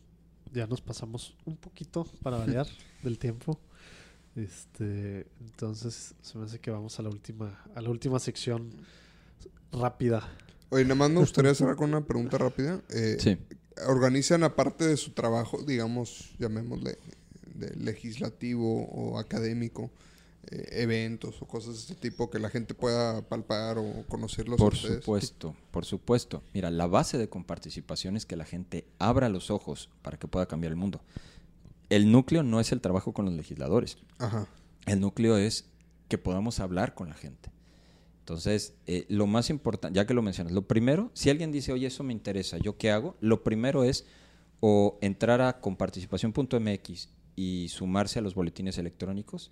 ya 0.51 0.67
nos 0.67 0.81
pasamos 0.81 1.37
un 1.45 1.59
poquito 1.59 2.07
para 2.23 2.39
variar 2.39 2.67
del 3.03 3.19
tiempo. 3.19 3.61
Este, 4.35 5.27
entonces 5.41 6.15
se 6.23 6.39
me 6.39 6.47
hace 6.47 6.59
que 6.59 6.71
vamos 6.71 6.99
a 6.99 7.03
la 7.03 7.11
última, 7.11 7.63
a 7.75 7.83
la 7.83 7.91
última 7.91 8.19
sección 8.19 8.71
rápida. 9.73 10.27
Oye, 10.71 10.85
nada 10.85 10.95
más 10.95 11.11
me 11.11 11.21
gustaría 11.21 11.55
cerrar 11.55 11.77
con 11.77 11.91
una 11.91 12.07
pregunta 12.07 12.39
rápida. 12.39 12.81
Eh, 12.89 13.19
sí. 13.21 13.37
¿Organizan 13.87 14.43
aparte 14.43 14.87
de 14.87 14.97
su 14.97 15.11
trabajo, 15.11 15.63
digamos, 15.63 16.35
llamémosle, 16.39 16.97
de 17.55 17.77
legislativo 17.77 18.87
o 18.87 19.19
académico, 19.19 19.91
eh, 20.51 20.83
eventos 20.83 21.41
o 21.43 21.47
cosas 21.47 21.75
de 21.75 21.81
este 21.81 21.95
tipo 21.95 22.31
que 22.31 22.39
la 22.39 22.51
gente 22.51 22.75
pueda 22.75 23.23
palpar 23.23 23.79
o 23.79 24.05
conocerlos? 24.09 24.59
Por 24.59 24.77
supuesto, 24.77 25.55
por 25.71 25.85
supuesto. 25.85 26.43
Mira, 26.53 26.71
la 26.71 26.87
base 26.87 27.19
de 27.19 27.29
comparticipación 27.29 28.17
es 28.17 28.27
que 28.27 28.37
la 28.37 28.45
gente 28.45 28.87
abra 28.99 29.29
los 29.29 29.51
ojos 29.51 29.91
para 30.03 30.19
que 30.19 30.29
pueda 30.29 30.47
cambiar 30.47 30.73
el 30.73 30.77
mundo 30.77 31.01
el 31.95 32.11
núcleo 32.11 32.43
no 32.43 32.61
es 32.61 32.73
el 32.73 32.81
trabajo 32.81 33.13
con 33.13 33.25
los 33.27 33.35
legisladores. 33.35 33.99
El 34.87 35.01
núcleo 35.01 35.37
es 35.37 35.67
que 36.09 36.19
podamos 36.19 36.61
hablar 36.61 36.95
con 36.95 37.09
la 37.09 37.15
gente. 37.15 37.51
Entonces, 38.21 38.75
eh, 38.87 39.05
lo 39.09 39.27
más 39.27 39.51
importante, 39.51 39.97
ya 39.97 40.07
que 40.07 40.15
lo 40.15 40.23
mencionas, 40.23 40.53
lo 40.53 40.67
primero, 40.67 41.11
si 41.15 41.29
alguien 41.29 41.53
dice, 41.53 41.73
oye, 41.73 41.87
eso 41.87 42.03
me 42.03 42.13
interesa, 42.13 42.57
¿yo 42.59 42.79
qué 42.79 42.91
hago? 42.91 43.17
Lo 43.21 43.45
primero 43.45 43.85
es 43.85 44.07
o 44.61 44.99
entrar 45.03 45.43
a 45.43 45.61
comparticipación.mx 45.61 47.11
y 47.37 47.69
sumarse 47.69 48.19
a 48.19 48.23
los 48.23 48.35
boletines 48.35 48.79
electrónicos 48.79 49.51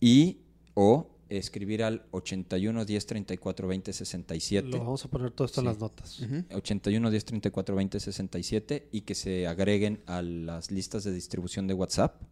y 0.00 0.38
o 0.74 1.10
escribir 1.28 1.82
al 1.82 2.06
81 2.10 2.84
10 2.84 3.06
34 3.06 3.68
20 3.68 3.92
67. 3.92 4.68
Lo 4.68 4.78
vamos 4.78 5.04
a 5.04 5.08
poner 5.08 5.30
todo 5.30 5.46
esto 5.46 5.60
en 5.60 5.66
las 5.66 5.78
notas. 5.78 6.20
81 6.52 7.10
10 7.10 7.24
34 7.24 7.76
20 7.76 8.00
67 8.00 8.88
y 8.92 9.00
que 9.02 9.14
se 9.14 9.46
agreguen 9.46 10.02
a 10.06 10.22
las 10.22 10.70
listas 10.70 11.04
de 11.04 11.12
distribución 11.12 11.66
de 11.66 11.74
WhatsApp, 11.74 12.22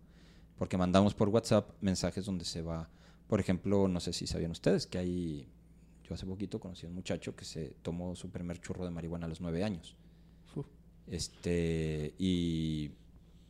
porque 0.59 0.77
mandamos 0.77 1.15
por 1.15 1.29
WhatsApp 1.29 1.71
mensajes 1.81 2.25
donde 2.27 2.45
se 2.45 2.63
va, 2.63 2.91
por 3.27 3.41
ejemplo, 3.41 3.89
no 3.89 4.01
sé 4.01 4.13
si 4.13 4.27
sabían 4.27 4.51
ustedes 4.51 4.87
que 4.87 4.99
hay, 4.99 5.49
yo 6.05 6.15
hace 6.15 6.27
poquito 6.27 6.61
conocí 6.61 6.87
a 6.87 6.89
un 6.89 6.95
muchacho 6.95 7.35
que 7.35 7.45
se 7.45 7.77
tomó 7.83 8.15
su 8.15 8.31
primer 8.31 8.61
churro 8.61 8.85
de 8.85 8.91
marihuana 8.91 9.27
a 9.27 9.29
los 9.29 9.41
nueve 9.41 9.65
años. 9.65 9.97
Este, 11.07 12.15
y, 12.19 12.93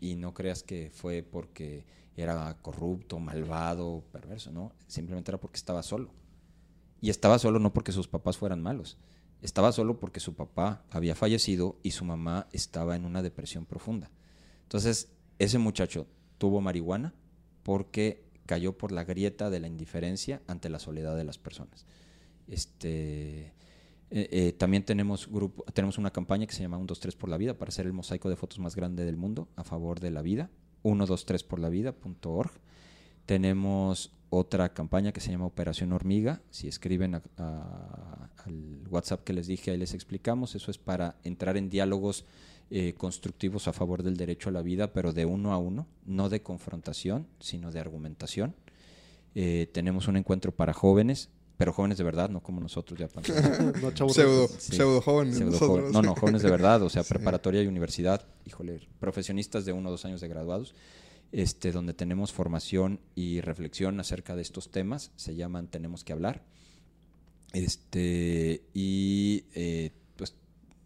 y 0.03 0.17
no 0.17 0.35
creas 0.35 0.65
que 0.65 0.91
fue 0.93 1.23
porque 1.23 1.85
era 2.17 2.59
corrupto, 2.61 3.21
malvado, 3.21 4.03
perverso, 4.11 4.51
¿no? 4.51 4.73
Simplemente 4.89 5.31
era 5.31 5.39
porque 5.39 5.59
estaba 5.59 5.81
solo. 5.85 6.11
Y 7.01 7.09
estaba 7.09 7.39
solo 7.39 7.61
no 7.61 7.73
porque 7.73 7.93
sus 7.93 8.09
papás 8.09 8.37
fueran 8.37 8.61
malos, 8.61 8.99
estaba 9.43 9.71
solo 9.71 10.01
porque 10.01 10.19
su 10.19 10.35
papá 10.35 10.85
había 10.91 11.15
fallecido 11.15 11.79
y 11.85 11.93
su 11.93 12.05
mamá 12.05 12.49
estaba 12.51 12.97
en 12.97 13.05
una 13.05 13.23
depresión 13.23 13.65
profunda. 13.65 14.11
Entonces, 14.65 15.13
ese 15.39 15.59
muchacho 15.59 16.09
tuvo 16.37 16.61
marihuana 16.61 17.15
porque 17.63 18.25
cayó 18.45 18.77
por 18.77 18.91
la 18.91 19.05
grieta 19.05 19.51
de 19.51 19.61
la 19.61 19.69
indiferencia 19.69 20.43
ante 20.49 20.69
la 20.69 20.81
soledad 20.81 21.17
de 21.17 21.25
las 21.25 21.39
personas. 21.39 21.87
Este, 22.49 23.53
Eh, 24.15 24.29
eh, 24.31 24.53
también 24.53 24.85
tenemos, 24.85 25.27
grupo, 25.27 25.65
tenemos 25.73 25.97
una 25.97 26.11
campaña 26.11 26.47
que 26.47 26.53
se 26.53 26.61
llama 26.61 26.77
123 26.77 27.17
por 27.17 27.31
la 27.31 27.39
vida 27.39 27.57
para 27.57 27.71
hacer 27.71 27.87
el 27.87 27.95
mosaico 27.95 28.29
de 28.29 28.37
fotos 28.37 28.59
más 28.59 28.77
grande 28.77 29.07
del 29.07 29.17
mundo 29.17 29.49
a 29.57 29.65
favor 29.65 30.01
de 30.01 30.11
la 30.11 30.21
vida. 30.21 30.51
123porlavida.org. 30.85 32.51
Tenemos 33.25 34.13
otra 34.29 34.75
campaña 34.75 35.13
que 35.13 35.21
se 35.21 35.31
llama 35.31 35.47
Operación 35.47 35.93
Hormiga. 35.93 36.43
Si 36.51 36.69
escriben 36.69 37.15
al 37.15 38.89
WhatsApp 38.91 39.25
que 39.25 39.33
les 39.33 39.47
dije, 39.47 39.71
ahí 39.71 39.79
les 39.79 39.95
explicamos. 39.95 40.55
Eso 40.57 40.71
es 40.71 40.77
para 40.77 41.17
entrar 41.25 41.57
en 41.57 41.71
diálogos 41.71 42.27
eh, 42.71 42.93
constructivos 42.99 43.67
a 43.67 43.73
favor 43.73 44.03
del 44.03 44.19
derecho 44.19 44.51
a 44.51 44.53
la 44.53 44.61
vida, 44.61 44.93
pero 44.93 45.15
de 45.15 45.25
uno 45.25 45.55
a 45.55 45.59
uno, 45.59 45.87
no 46.05 46.29
de 46.29 46.43
confrontación, 46.43 47.29
sino 47.41 47.73
de 47.73 47.81
argumentación. 47.81 48.55
tenemos 49.73 50.09
un 50.09 50.19
encuentro 50.19 50.53
para 50.53 50.75
jóvenes 50.75 51.31
pero 51.57 51.73
jóvenes 51.73 51.99
de 51.99 52.05
verdad, 52.05 52.29
no 52.31 52.43
como 52.43 52.61
nosotros 52.61 52.99
ya. 52.99 53.09
no, 53.83 54.09
pseudo, 54.13 54.49
pseudo 54.49 55.01
jóvenes. 55.01 55.41
no, 55.41 56.03
no, 56.03 56.15
jóvenes 56.15 56.43
de 56.43 56.51
verdad, 56.51 56.83
o 56.83 56.91
sea, 56.91 57.03
preparatoria 57.09 57.63
y 57.63 57.67
universidad, 57.67 58.27
híjole, 58.47 58.81
profesionistas 58.99 59.65
de 59.65 59.73
uno 59.73 59.89
o 59.89 59.93
dos 59.93 60.05
años 60.05 60.21
de 60.21 60.29
graduados, 60.29 60.75
este, 61.31 61.73
donde 61.73 61.95
tenemos 61.95 62.33
formación 62.33 63.01
y 63.15 63.41
reflexión 63.41 64.01
acerca 64.01 64.37
de 64.37 64.43
estos 64.43 64.71
temas, 64.71 65.13
se 65.17 65.35
llaman 65.35 65.69
Tenemos 65.69 66.05
que 66.05 66.13
hablar. 66.13 66.43
Este, 67.53 68.63
y 68.73 69.45
eh, 69.55 69.93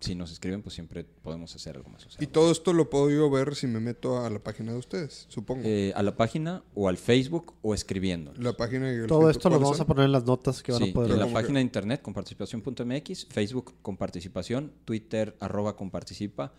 si 0.00 0.14
nos 0.14 0.30
escriben, 0.30 0.62
pues 0.62 0.74
siempre 0.74 1.04
podemos 1.04 1.54
hacer 1.54 1.76
algo 1.76 1.88
más. 1.90 2.06
y 2.20 2.26
todo 2.26 2.52
esto 2.52 2.72
lo 2.72 2.90
puedo 2.90 3.10
yo 3.10 3.30
ver 3.30 3.54
si 3.54 3.66
me 3.66 3.80
meto 3.80 4.24
a 4.24 4.30
la 4.30 4.38
página 4.38 4.72
de 4.72 4.78
ustedes, 4.78 5.26
supongo. 5.28 5.62
Eh, 5.64 5.92
a 5.94 6.02
la 6.02 6.16
página 6.16 6.62
o 6.74 6.88
al 6.88 6.98
Facebook 6.98 7.54
o 7.62 7.74
escribiendo. 7.74 8.32
La 8.38 8.56
página 8.56 8.92
y 8.92 9.06
Todo 9.06 9.30
esto 9.30 9.48
lo 9.48 9.58
vamos 9.58 9.80
a 9.80 9.86
poner 9.86 10.04
en 10.04 10.12
las 10.12 10.24
notas 10.24 10.62
que 10.62 10.72
van 10.72 10.82
a 10.82 10.92
poder 10.92 11.12
En 11.12 11.18
la 11.20 11.32
página 11.32 11.58
de 11.58 11.62
internet 11.62 12.02
con 12.02 12.14
participación.mx, 12.14 13.26
Facebook 13.26 13.74
con 13.82 13.96
participación, 13.96 14.72
Twitter 14.84 15.36
arroba 15.40 15.76
con 15.76 15.90
participa 15.90 16.52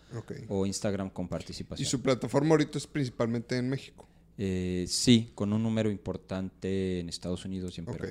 o 0.48 0.66
Instagram 0.66 1.10
con 1.10 1.28
participación. 1.28 1.86
¿Y 1.86 1.88
su 1.88 2.02
plataforma 2.02 2.50
ahorita 2.50 2.78
es 2.78 2.86
principalmente 2.86 3.56
en 3.56 3.68
México? 3.68 4.06
Eh, 4.36 4.84
sí, 4.88 5.32
con 5.34 5.52
un 5.52 5.62
número 5.62 5.90
importante 5.90 7.00
en 7.00 7.08
Estados 7.08 7.44
Unidos 7.44 7.76
y 7.76 7.80
en 7.80 7.86
Perú 7.86 8.08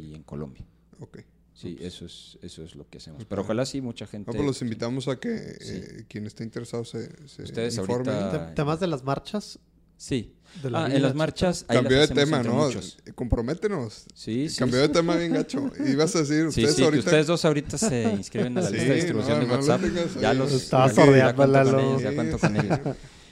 y 0.00 0.14
en 0.14 0.22
Colombia. 0.22 0.64
Okay. 0.98 1.24
Sí, 1.54 1.76
eso 1.80 2.06
es, 2.06 2.38
eso 2.42 2.64
es 2.64 2.74
lo 2.74 2.88
que 2.88 2.98
hacemos. 2.98 3.24
Pero 3.24 3.42
ojalá 3.42 3.66
sí 3.66 3.80
mucha 3.80 4.06
gente... 4.06 4.32
pues 4.32 4.44
los 4.44 4.62
invitamos 4.62 5.08
a 5.08 5.20
que 5.20 5.56
eh, 5.60 6.04
quien 6.08 6.26
esté 6.26 6.44
interesado 6.44 6.84
se, 6.84 7.10
se 7.28 7.42
Ustedes 7.42 7.76
informe. 7.76 8.10
Ahorita... 8.10 8.54
¿Temas 8.54 8.80
de 8.80 8.86
las 8.86 9.04
marchas? 9.04 9.58
Sí. 9.96 10.34
ah, 10.72 10.88
en 10.90 11.02
las 11.02 11.14
marchas... 11.14 11.64
Cambió 11.68 12.00
de 12.00 12.08
tema, 12.08 12.42
¿no? 12.42 12.68
Comprométenos. 13.14 14.06
Sí, 14.14 14.48
sí. 14.48 14.58
Cambió 14.58 14.80
de 14.80 14.88
tema 14.88 15.14
bien 15.16 15.32
gacho. 15.32 15.70
Ibas 15.86 16.16
a 16.16 16.20
decir, 16.20 16.46
ustedes 16.46 16.74
sí, 16.74 16.82
ahorita... 16.82 17.02
Que 17.02 17.08
ustedes 17.08 17.26
dos 17.26 17.44
ahorita 17.44 17.78
se 17.78 18.02
inscriben 18.12 18.58
a 18.58 18.62
la 18.62 18.70
lista 18.70 18.88
de 18.88 18.94
distribución 18.94 19.40
de 19.40 19.46
WhatsApp. 19.46 19.82
ya 20.20 20.34
los... 20.34 20.52
Estaba 20.52 20.88
sordeando, 20.88 21.46
Lalo. 21.46 22.00
Ya 22.00 22.14
cuento 22.14 22.38
con 22.38 22.56
ellos. 22.56 22.78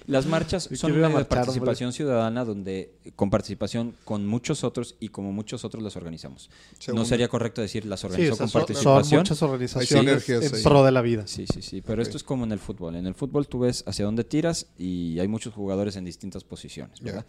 Las 0.07 0.27
marchas 0.27 0.69
son 0.73 0.93
una 0.93 1.09
de 1.09 1.25
participación 1.25 1.93
ciudadana 1.93 2.45
donde 2.45 2.93
con 3.17 3.31
participación 3.31 3.95
con 4.05 4.27
muchos 4.27 4.65
otros 4.65 4.97
y 5.01 5.09
como 5.09 5.33
muchos 5.33 5.65
otros 5.65 5.83
las 5.83 5.97
organizamos. 5.97 6.51
No 6.93 7.05
sería 7.05 7.29
correcto 7.29 7.61
decir 7.61 7.85
las 7.85 8.05
organizó 8.05 8.37
con 8.37 8.51
participación. 8.51 9.05
Son 9.05 9.19
muchas 9.19 9.43
organizaciones 9.43 10.29
en 10.29 10.63
pro 10.63 10.85
de 10.85 10.93
la 10.93 11.03
vida. 11.03 11.27
Sí, 11.27 11.47
sí, 11.53 11.63
sí. 11.63 11.83
Pero 11.83 12.03
esto 12.03 12.17
es 12.17 12.25
como 12.25 12.45
en 12.45 12.53
el 12.53 12.59
fútbol. 12.59 12.97
En 12.97 13.07
el 13.07 13.15
fútbol 13.15 13.47
tú 13.47 13.61
ves 13.61 13.85
hacia 13.87 14.05
dónde 14.05 14.25
tiras 14.25 14.67
y 14.79 15.19
hay 15.19 15.29
muchos 15.29 15.55
jugadores 15.55 15.97
en 15.97 16.05
distintas 16.05 16.45
posiciones, 16.45 17.01
¿verdad? 17.01 17.27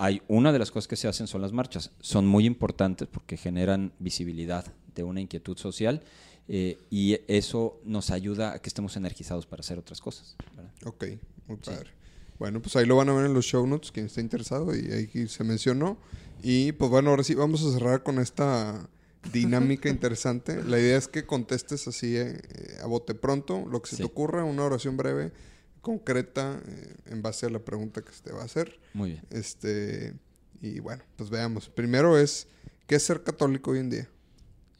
Hay 0.00 0.22
una 0.28 0.52
de 0.52 0.60
las 0.60 0.70
cosas 0.70 0.86
que 0.86 0.96
se 0.96 1.08
hacen 1.08 1.26
son 1.26 1.42
las 1.42 1.52
marchas. 1.52 1.90
Son 2.00 2.24
muy 2.26 2.46
importantes 2.46 3.08
porque 3.10 3.36
generan 3.36 3.92
visibilidad 3.98 4.64
de 4.94 5.02
una 5.02 5.20
inquietud 5.20 5.56
social 5.58 6.02
eh, 6.46 6.78
y 6.88 7.18
eso 7.26 7.80
nos 7.84 8.10
ayuda 8.10 8.52
a 8.52 8.58
que 8.60 8.68
estemos 8.68 8.96
energizados 8.96 9.46
para 9.46 9.60
hacer 9.60 9.78
otras 9.78 10.00
cosas. 10.00 10.36
¿verdad? 10.56 10.72
Ok, 10.84 11.04
muy 11.46 11.56
padre. 11.58 11.97
Bueno, 12.38 12.62
pues 12.62 12.76
ahí 12.76 12.86
lo 12.86 12.96
van 12.96 13.08
a 13.08 13.14
ver 13.14 13.26
en 13.26 13.34
los 13.34 13.44
show 13.44 13.66
notes, 13.66 13.90
quien 13.90 14.06
esté 14.06 14.20
interesado, 14.20 14.74
y 14.74 14.90
ahí 14.92 15.28
se 15.28 15.44
mencionó. 15.44 15.98
Y 16.42 16.72
pues 16.72 16.90
bueno, 16.90 17.10
ahora 17.10 17.24
sí 17.24 17.34
vamos 17.34 17.64
a 17.64 17.72
cerrar 17.72 18.02
con 18.02 18.18
esta 18.18 18.88
dinámica 19.32 19.88
interesante. 19.88 20.62
La 20.62 20.78
idea 20.78 20.96
es 20.96 21.08
que 21.08 21.26
contestes 21.26 21.88
así 21.88 22.16
eh, 22.16 22.40
a 22.82 22.86
bote 22.86 23.14
pronto, 23.14 23.66
lo 23.68 23.82
que 23.82 23.90
se 23.90 23.96
te 23.96 24.04
ocurra, 24.04 24.44
una 24.44 24.64
oración 24.64 24.96
breve, 24.96 25.32
concreta, 25.80 26.60
eh, 26.64 26.94
en 27.06 27.22
base 27.22 27.46
a 27.46 27.50
la 27.50 27.58
pregunta 27.58 28.02
que 28.02 28.12
se 28.12 28.22
te 28.22 28.32
va 28.32 28.42
a 28.42 28.44
hacer. 28.44 28.78
Muy 28.94 29.10
bien. 29.10 29.22
Este, 29.30 30.14
y 30.60 30.80
bueno, 30.80 31.02
pues 31.16 31.30
veamos. 31.30 31.68
Primero 31.68 32.18
es, 32.18 32.46
¿qué 32.86 32.96
es 32.96 33.02
ser 33.02 33.24
católico 33.24 33.72
hoy 33.72 33.80
en 33.80 33.90
día? 33.90 34.08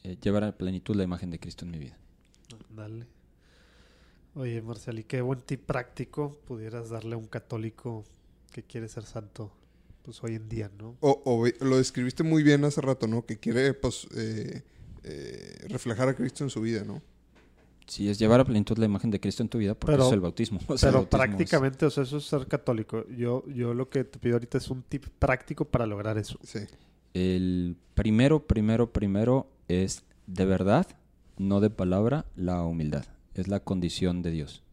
Eh, 0.03 0.17
llevar 0.21 0.45
a 0.45 0.57
plenitud 0.57 0.95
la 0.95 1.03
imagen 1.03 1.29
de 1.29 1.39
Cristo 1.39 1.65
en 1.65 1.71
mi 1.71 1.79
vida. 1.79 1.97
Dale. 2.69 3.05
Oye, 4.35 4.61
Marcial, 4.61 4.99
¿y 4.99 5.03
qué 5.03 5.21
buen 5.21 5.41
tip 5.41 5.65
práctico 5.65 6.39
pudieras 6.45 6.89
darle 6.89 7.15
a 7.15 7.17
un 7.17 7.27
católico 7.27 8.05
que 8.51 8.63
quiere 8.63 8.87
ser 8.87 9.03
santo 9.03 9.51
pues 10.03 10.23
hoy 10.23 10.35
en 10.35 10.47
día, 10.47 10.71
¿no? 10.77 10.95
O, 11.01 11.45
lo 11.59 11.77
describiste 11.77 12.23
muy 12.23 12.43
bien 12.43 12.63
hace 12.63 12.81
rato, 12.81 13.07
¿no? 13.07 13.25
Que 13.25 13.37
quiere 13.37 13.73
pues 13.73 14.07
eh, 14.15 14.63
eh, 15.03 15.65
reflejar 15.67 16.09
a 16.09 16.15
Cristo 16.15 16.43
en 16.43 16.49
su 16.49 16.61
vida, 16.61 16.83
¿no? 16.83 17.01
Sí, 17.85 18.07
es 18.07 18.19
llevar 18.19 18.39
a 18.39 18.45
plenitud 18.45 18.77
la 18.77 18.85
imagen 18.85 19.09
de 19.09 19.19
Cristo 19.19 19.41
en 19.41 19.49
tu 19.49 19.57
vida 19.57 19.73
porque 19.73 19.99
es 20.01 20.11
el 20.11 20.19
bautismo. 20.19 20.59
pero 20.81 21.09
prácticamente, 21.09 21.87
o 21.87 21.89
sea, 21.89 22.03
eso 22.03 22.17
es 22.17 22.25
ser 22.25 22.47
católico. 22.47 23.07
Yo, 23.09 23.43
yo 23.47 23.73
lo 23.73 23.89
que 23.89 24.03
te 24.03 24.19
pido 24.19 24.35
ahorita 24.35 24.59
es 24.59 24.69
un 24.69 24.83
tip 24.83 25.07
práctico 25.17 25.65
para 25.65 25.87
lograr 25.87 26.19
eso. 26.19 26.37
Sí. 26.43 26.59
El 27.15 27.75
primero, 27.95 28.45
primero, 28.45 28.93
primero 28.93 29.47
es 29.67 30.03
de 30.27 30.45
verdad, 30.45 30.85
no 31.37 31.59
de 31.61 31.71
palabra, 31.71 32.25
la 32.35 32.61
humildad 32.61 33.05
es 33.39 33.47
la 33.47 33.61
condición 33.61 34.21
de 34.21 34.31
Dios. 34.31 34.63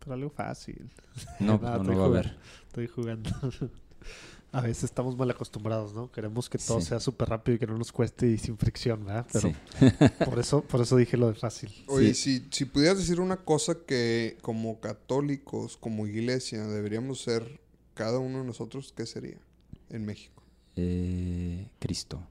Pero 0.00 0.14
algo 0.14 0.30
fácil. 0.30 0.90
No, 1.40 1.58
no, 1.62 1.82
no 1.82 1.96
va 1.98 2.04
a 2.04 2.06
haber. 2.06 2.36
Estoy 2.66 2.86
jugando. 2.86 3.30
a 4.52 4.60
veces 4.60 4.84
estamos 4.84 5.16
mal 5.16 5.30
acostumbrados, 5.30 5.94
¿no? 5.94 6.10
Queremos 6.10 6.48
que 6.48 6.58
todo 6.58 6.80
sea 6.80 7.00
súper 7.00 7.28
rápido 7.28 7.56
y 7.56 7.58
que 7.58 7.66
no 7.66 7.76
nos 7.76 7.92
cueste 7.92 8.28
y 8.28 8.38
sin 8.38 8.56
fricción, 8.56 9.04
¿verdad? 9.04 9.26
Pero 9.32 9.52
por 10.24 10.38
eso, 10.38 10.62
por 10.62 10.80
eso 10.80 10.96
dije 10.96 11.16
lo 11.16 11.28
de 11.28 11.34
fácil. 11.34 11.72
Oye, 11.86 12.14
si, 12.14 12.46
si 12.50 12.64
pudieras 12.64 12.98
decir 12.98 13.20
una 13.20 13.36
cosa 13.36 13.76
que 13.86 14.38
como 14.40 14.80
católicos, 14.80 15.76
como 15.76 16.06
iglesia, 16.06 16.66
deberíamos 16.66 17.20
ser 17.20 17.60
cada 17.94 18.18
uno 18.18 18.38
de 18.38 18.44
nosotros, 18.44 18.92
¿qué 18.96 19.06
sería 19.06 19.38
en 19.90 20.06
México? 20.06 20.42
Eh, 20.76 21.68
Cristo. 21.78 22.22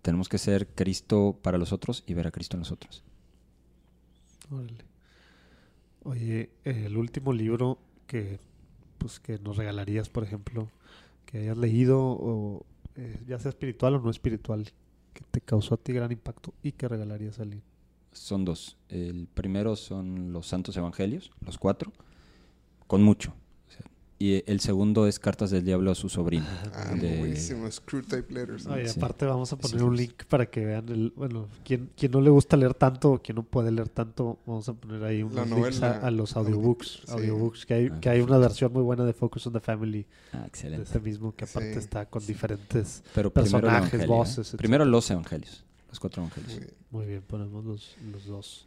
Tenemos 0.00 0.28
que 0.28 0.38
ser 0.38 0.68
Cristo 0.68 1.38
para 1.42 1.58
los 1.58 1.72
otros 1.72 2.02
y 2.06 2.14
ver 2.14 2.26
a 2.26 2.30
Cristo 2.30 2.56
en 2.56 2.64
nosotros. 4.60 4.88
Oye, 6.04 6.50
el 6.64 6.96
último 6.96 7.32
libro 7.32 7.78
que 8.06 8.38
pues 8.98 9.18
que 9.18 9.38
nos 9.38 9.56
regalarías, 9.56 10.08
por 10.08 10.22
ejemplo, 10.22 10.68
que 11.26 11.38
hayas 11.38 11.58
leído 11.58 12.00
o 12.00 12.64
eh, 12.94 13.20
ya 13.26 13.38
sea 13.38 13.48
espiritual 13.48 13.94
o 13.96 14.00
no 14.00 14.10
espiritual, 14.10 14.70
que 15.12 15.24
te 15.30 15.40
causó 15.40 15.74
a 15.74 15.78
ti 15.78 15.92
gran 15.92 16.12
impacto 16.12 16.54
y 16.62 16.72
que 16.72 16.86
regalarías 16.86 17.38
a 17.38 17.42
alguien. 17.42 17.62
Son 18.12 18.44
dos. 18.44 18.76
El 18.88 19.26
primero 19.26 19.74
son 19.74 20.32
los 20.32 20.46
Santos 20.46 20.76
Evangelios, 20.76 21.32
los 21.44 21.58
cuatro, 21.58 21.92
con 22.86 23.02
mucho. 23.02 23.34
Y 24.22 24.44
el 24.46 24.60
segundo 24.60 25.08
es 25.08 25.18
Cartas 25.18 25.50
del 25.50 25.64
Diablo 25.64 25.90
a 25.90 25.96
su 25.96 26.08
sobrino. 26.08 26.46
Ah, 26.74 26.94
buenísimo, 26.96 27.68
Screw 27.68 28.02
Type 28.02 28.32
Letters. 28.32 28.68
aparte 28.96 29.26
vamos 29.26 29.52
a 29.52 29.56
poner 29.56 29.82
un 29.82 29.96
link 29.96 30.26
para 30.26 30.46
que 30.46 30.64
vean 30.64 30.88
el, 30.90 31.12
bueno, 31.16 31.48
quien, 31.64 31.90
quien 31.96 32.12
no 32.12 32.20
le 32.20 32.30
gusta 32.30 32.56
leer 32.56 32.72
tanto 32.72 33.14
o 33.14 33.18
quien 33.20 33.34
no 33.34 33.42
puede 33.42 33.72
leer 33.72 33.88
tanto, 33.88 34.38
vamos 34.46 34.68
a 34.68 34.74
poner 34.74 35.02
ahí 35.02 35.24
unos 35.24 35.50
links 35.50 35.82
a, 35.82 36.08
los 36.12 36.36
audiobooks, 36.36 37.02
audiobooks 37.08 37.66
que 37.66 37.74
hay, 37.74 37.90
ah, 37.92 37.98
que 38.00 38.10
hay 38.10 38.20
una 38.20 38.38
versión 38.38 38.72
muy 38.72 38.82
buena 38.82 39.04
de 39.04 39.12
Focus 39.12 39.48
on 39.48 39.54
the 39.54 39.60
Family. 39.60 40.06
Ah, 40.32 40.44
excelente. 40.46 40.84
De 40.84 40.88
ese 40.88 41.00
mismo 41.00 41.34
que 41.34 41.44
aparte 41.44 41.76
está 41.80 42.06
con 42.06 42.24
diferentes 42.24 43.02
personajes, 43.34 44.06
voces. 44.06 44.54
Primero 44.56 44.84
los 44.84 45.10
evangelios, 45.10 45.64
los 45.88 45.98
cuatro 45.98 46.22
evangelios. 46.22 46.72
Muy 46.92 47.06
bien, 47.06 47.22
ponemos 47.22 47.64
los, 47.64 47.96
los 48.12 48.24
dos. 48.26 48.66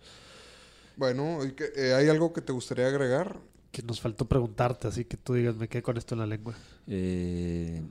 Bueno, 0.97 1.39
eh, 1.77 1.93
¿hay 1.93 2.09
algo 2.09 2.33
que 2.33 2.41
te 2.41 2.51
gustaría 2.51 2.87
agregar? 2.87 3.39
Que 3.75 3.83
nos 3.83 3.99
faltó 3.99 4.23
preguntarte, 4.23 4.87
así 4.87 5.03
que 5.03 5.17
tú 5.17 5.33
digas, 5.33 5.57
me 5.57 5.67
quedé 5.67 5.83
con 5.83 5.97
esto 5.97 6.15
en 6.15 6.19
la 6.19 6.25
lengua. 6.25 6.55
Eh, 6.87 7.81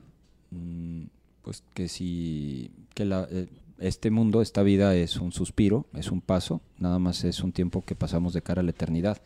mm, 0.49 1.03
pues 1.43 1.61
que 1.75 1.87
si 1.87 2.71
que 2.95 3.05
la, 3.05 3.27
eh, 3.29 3.47
este 3.77 4.09
mundo, 4.09 4.41
esta 4.41 4.63
vida 4.63 4.95
es 4.95 5.17
un 5.17 5.31
suspiro, 5.31 5.85
es 5.93 6.09
un 6.09 6.21
paso, 6.21 6.61
nada 6.79 6.97
más 6.97 7.23
es 7.23 7.41
un 7.41 7.51
tiempo 7.51 7.85
que 7.85 7.93
pasamos 7.93 8.33
de 8.33 8.41
cara 8.41 8.61
a 8.61 8.63
la 8.63 8.71
eternidad. 8.71 9.21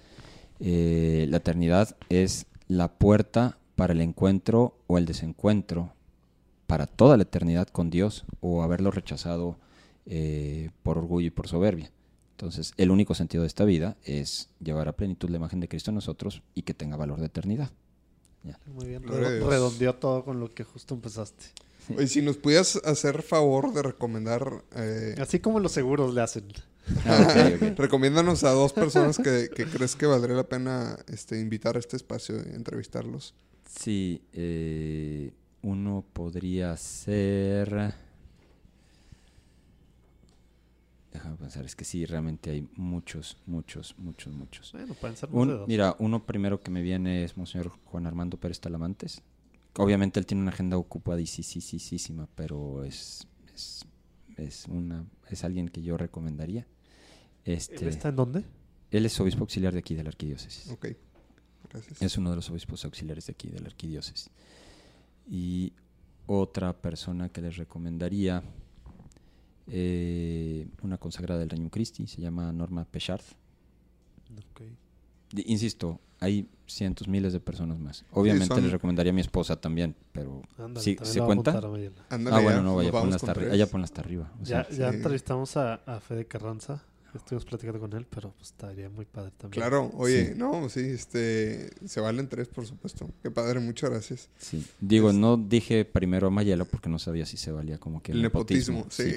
Eh, 0.60 1.28
la 1.30 1.38
eternidad 1.38 1.96
es 2.10 2.46
la 2.68 2.92
puerta 2.92 3.58
para 3.78 3.94
el 3.94 4.02
encuentro 4.02 4.76
o 4.88 4.98
el 4.98 5.06
desencuentro 5.06 5.94
para 6.68 6.88
toda 6.88 7.16
la 7.16 7.24
eternidad 7.24 7.70
con 7.70 7.90
Dios 7.90 8.26
o 8.42 8.64
haberlo 8.64 8.92
rechazado 8.92 9.58
por 10.84 10.98
orgullo 10.98 11.28
y 11.28 11.32
por 11.32 11.48
soberbia. 11.48 11.92
Entonces, 12.40 12.72
el 12.78 12.90
único 12.90 13.16
sentido 13.16 13.44
de 13.44 13.48
esta 13.48 13.66
vida 13.66 13.98
es 14.06 14.48
llevar 14.64 14.88
a 14.88 14.94
plenitud 14.94 15.30
la 15.30 15.36
imagen 15.36 15.60
de 15.60 15.68
Cristo 15.68 15.92
en 15.92 15.96
nosotros 15.96 16.42
y 16.56 16.62
que 16.62 16.74
tenga 16.74 16.96
valor 16.96 17.20
de 17.20 17.26
eternidad. 17.26 17.70
Muy 18.68 18.88
bien, 18.88 19.04
redondeó 19.04 19.96
todo 19.96 20.24
con 20.24 20.40
lo 20.40 20.50
que 20.54 20.64
justo 20.64 20.94
empezaste. 20.96 21.48
Oye, 21.98 22.08
si 22.08 22.22
nos 22.22 22.38
pudieras 22.38 22.78
hacer 22.86 23.24
favor 23.24 23.74
de 23.74 23.84
recomendar... 23.84 24.64
Eh, 24.74 25.16
Así 25.20 25.40
como 25.40 25.60
los 25.60 25.74
seguros 25.74 26.14
le 26.14 26.22
hacen. 26.22 26.46
Ah, 27.06 27.28
Recomiéndanos 27.76 28.46
a 28.46 28.52
dos 28.52 28.72
personas 28.72 29.18
que, 29.18 29.50
crees 29.50 29.98
que 29.98 30.06
valdría 30.06 30.38
la 30.38 30.48
pena 30.48 30.98
este, 31.10 31.42
invitar 31.42 31.76
a 31.76 31.80
este 31.80 31.98
espacio 31.98 32.38
y 32.38 32.56
entrevistarlos. 32.56 33.36
Sí, 33.70 34.22
eh, 34.32 35.34
uno 35.62 36.06
podría 36.14 36.78
ser... 36.78 37.96
Déjame 41.12 41.38
pensar, 41.38 41.66
es 41.66 41.76
que 41.76 41.86
sí, 41.86 42.06
realmente 42.06 42.52
hay 42.52 42.68
muchos, 42.76 43.38
muchos, 43.48 43.96
muchos, 43.98 44.34
muchos. 44.34 44.72
Bueno, 44.74 44.94
pueden 44.94 45.18
ser 45.18 45.30
Mira, 45.68 45.96
uno 45.98 46.26
primero 46.26 46.60
que 46.60 46.70
me 46.70 46.82
viene 46.82 47.24
es 47.24 47.36
Monseñor 47.36 47.70
Juan 47.86 48.06
Armando 48.06 48.38
Pérez 48.38 48.60
Talamantes. 48.60 49.24
Obviamente 49.78 50.20
él 50.20 50.26
tiene 50.26 50.42
una 50.42 50.52
agenda 50.52 50.78
ocupadísima, 50.78 52.28
pero 52.36 52.84
es, 52.84 53.28
es, 53.54 53.86
es, 54.38 54.66
una, 54.68 55.06
es 55.30 55.44
alguien 55.44 55.70
que 55.70 55.82
yo 55.82 55.98
recomendaría. 55.98 56.68
Este, 57.44 57.78
¿Él 57.78 57.88
está 57.88 58.10
en 58.10 58.16
dónde? 58.16 58.46
Él 58.92 59.06
es 59.06 59.20
obispo 59.20 59.42
auxiliar 59.42 59.74
de 59.74 59.80
aquí, 59.80 59.96
de 59.96 60.04
la 60.04 60.10
arquidiócesis. 60.10 60.70
Ok, 60.72 60.90
gracias. 61.70 62.02
Es 62.02 62.18
uno 62.18 62.30
de 62.30 62.36
los 62.36 62.50
obispos 62.50 62.86
auxiliares 62.86 63.28
de 63.28 63.32
aquí, 63.32 63.50
de 63.50 63.60
la 63.60 63.68
arquidiócesis. 63.68 64.30
Y 65.28 65.74
otra 66.26 66.74
persona 66.74 67.30
que 67.30 67.42
les 67.42 67.58
recomendaría, 67.58 68.44
eh, 69.72 70.68
una 70.82 70.98
consagrada 70.98 71.40
del 71.40 71.50
Reino 71.50 71.70
Christi, 71.70 72.08
se 72.08 72.22
llama 72.22 72.52
Norma 72.52 72.86
Pechard. 72.86 73.22
Okay. 74.54 74.76
Insisto, 75.46 76.00
hay 76.20 76.48
cientos, 76.66 77.08
miles 77.08 77.34
de 77.34 77.40
personas 77.40 77.80
más. 77.80 78.06
Obviamente 78.12 78.62
les 78.62 78.72
recomendaría 78.72 79.12
a 79.12 79.14
mi 79.14 79.22
esposa 79.22 79.60
también, 79.60 79.96
pero 80.12 80.42
si 80.78 80.98
¿se 81.02 81.22
cuenta? 81.22 81.52
ah, 81.58 82.40
bueno, 82.42 82.62
no, 82.62 82.76
vaya, 82.76 82.92
ponla 82.92 83.16
hasta, 83.16 83.32
arriba, 83.32 83.52
hasta 83.84 84.02
arriba. 84.02 84.32
ya, 84.42 84.68
ya 84.70 84.90
entrevistamos 84.90 85.56
a, 85.58 85.76
a 85.86 86.00
Fede 86.00 86.26
Carranza 86.26 86.84
Estuvimos 87.14 87.46
platicando 87.46 87.80
con 87.80 87.94
él, 87.94 88.06
pero 88.10 88.32
pues 88.32 88.50
estaría 88.50 88.90
muy 88.90 89.06
padre 89.06 89.32
también. 89.38 89.62
Claro, 89.62 89.92
oye, 89.96 90.34
no, 90.36 90.70
sí, 90.70 90.82
este, 90.82 91.72
se 91.86 92.02
valen 92.02 92.28
tres, 92.28 92.48
por 92.48 92.66
supuesto. 92.66 93.10
Qué 93.24 93.32
padre, 93.32 93.60
muchas 93.60 93.90
gracias. 93.90 94.30
Sí, 94.38 94.66
digo, 94.80 95.12
no 95.14 95.38
dije 95.38 95.86
primero 95.86 96.28
a 96.28 96.30
Mayela 96.30 96.66
porque 96.66 96.90
no 96.90 97.00
sabía 97.00 97.26
si 97.26 97.38
se 97.38 97.52
valía 97.52 97.78
como 97.78 98.02
que 98.02 98.12
el, 98.12 98.22
nepotismo. 98.22 98.86
sí. 98.90 99.16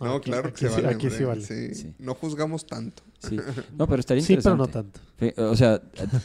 no, 0.00 0.20
claro 0.20 0.52
que 0.52 0.58
se 0.58 0.68
vale. 0.68 0.88
Aquí 0.88 1.10
sí 1.10 1.24
vale. 1.24 1.42
Sí. 1.42 1.94
No 1.98 2.14
juzgamos 2.14 2.66
tanto. 2.66 3.02
Sí, 3.18 3.36
no, 3.76 3.86
pero 3.86 4.00
estaría 4.00 4.20
interesante. 4.20 4.32
Sí, 4.32 4.42
pero 4.42 4.56
no 4.56 4.68
tanto. 4.68 5.00
O 5.50 5.56
sea, 5.56 5.80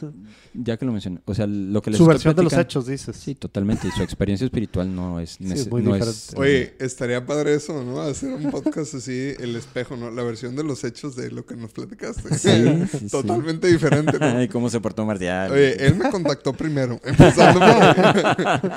ya 0.53 0.77
que 0.77 0.85
lo 0.85 0.91
mencioné, 0.91 1.21
o 1.25 1.33
sea, 1.33 1.47
lo 1.47 1.81
que 1.81 1.91
les 1.91 1.97
Su 1.97 2.05
versión 2.05 2.35
de 2.35 2.43
los 2.43 2.53
hechos, 2.53 2.85
dices. 2.87 3.15
Sí, 3.15 3.35
totalmente. 3.35 3.87
Y 3.87 3.91
su 3.91 4.03
experiencia 4.03 4.45
espiritual 4.45 4.93
no 4.93 5.19
es... 5.19 5.31
Sí, 5.31 5.51
es 5.51 5.69
muy. 5.69 5.85
Oye, 6.35 6.75
estaría 6.79 7.25
padre 7.25 7.55
eso, 7.55 7.83
¿no? 7.83 8.01
Hacer 8.01 8.33
un 8.33 8.51
podcast 8.51 8.95
así, 8.95 9.33
el 9.39 9.55
espejo, 9.55 9.95
¿no? 9.95 10.11
La 10.11 10.23
versión 10.23 10.55
de 10.55 10.63
los 10.63 10.83
hechos 10.83 11.15
de 11.15 11.31
lo 11.31 11.45
que 11.45 11.55
nos 11.55 11.71
platicaste. 11.71 12.37
Sí, 12.37 13.07
Totalmente 13.11 13.67
diferente, 13.67 14.19
¿no? 14.19 14.41
¿Y 14.41 14.47
cómo 14.47 14.69
se 14.69 14.79
portó 14.79 15.05
Marcial? 15.05 15.51
Oye, 15.51 15.85
él 15.85 15.95
me 15.95 16.09
contactó 16.09 16.53
primero, 16.53 16.99
empezando 17.03 17.59
por... 17.59 18.71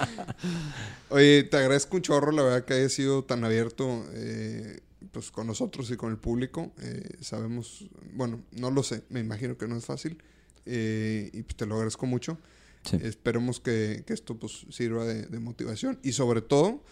Oye, 1.11 1.45
te 1.45 1.57
agradezco 1.57 1.97
un 1.97 2.03
chorro, 2.03 2.33
la 2.33 2.43
verdad, 2.43 2.65
que 2.65 2.75
haya 2.75 2.89
sido 2.89 3.23
tan 3.23 3.45
abierto 3.45 4.05
eh, 4.15 4.81
pues, 5.13 5.31
con 5.31 5.47
nosotros 5.47 5.91
y 5.91 5.97
con 5.97 6.11
el 6.11 6.19
público. 6.19 6.73
Eh, 6.81 7.17
sabemos, 7.21 7.89
bueno, 8.15 8.43
no 8.53 8.71
lo 8.71 8.83
sé, 8.83 9.05
me 9.09 9.21
imagino 9.21 9.57
que 9.57 9.67
no 9.69 9.77
es 9.77 9.85
fácil. 9.85 10.23
Eh, 10.67 11.31
y 11.33 11.43
pues, 11.43 11.57
te 11.57 11.67
lo 11.67 11.75
agradezco 11.75 12.07
mucho. 12.07 12.39
Esperemos 13.01 13.61
que, 13.61 14.05
que, 14.07 14.13
esto 14.13 14.39
pues, 14.39 14.67
sirva 14.69 15.07
de, 15.07 15.23
de 15.23 15.39
motivación. 15.39 15.99
Y 16.03 16.13
sobre 16.13 16.43
todo 16.43 16.83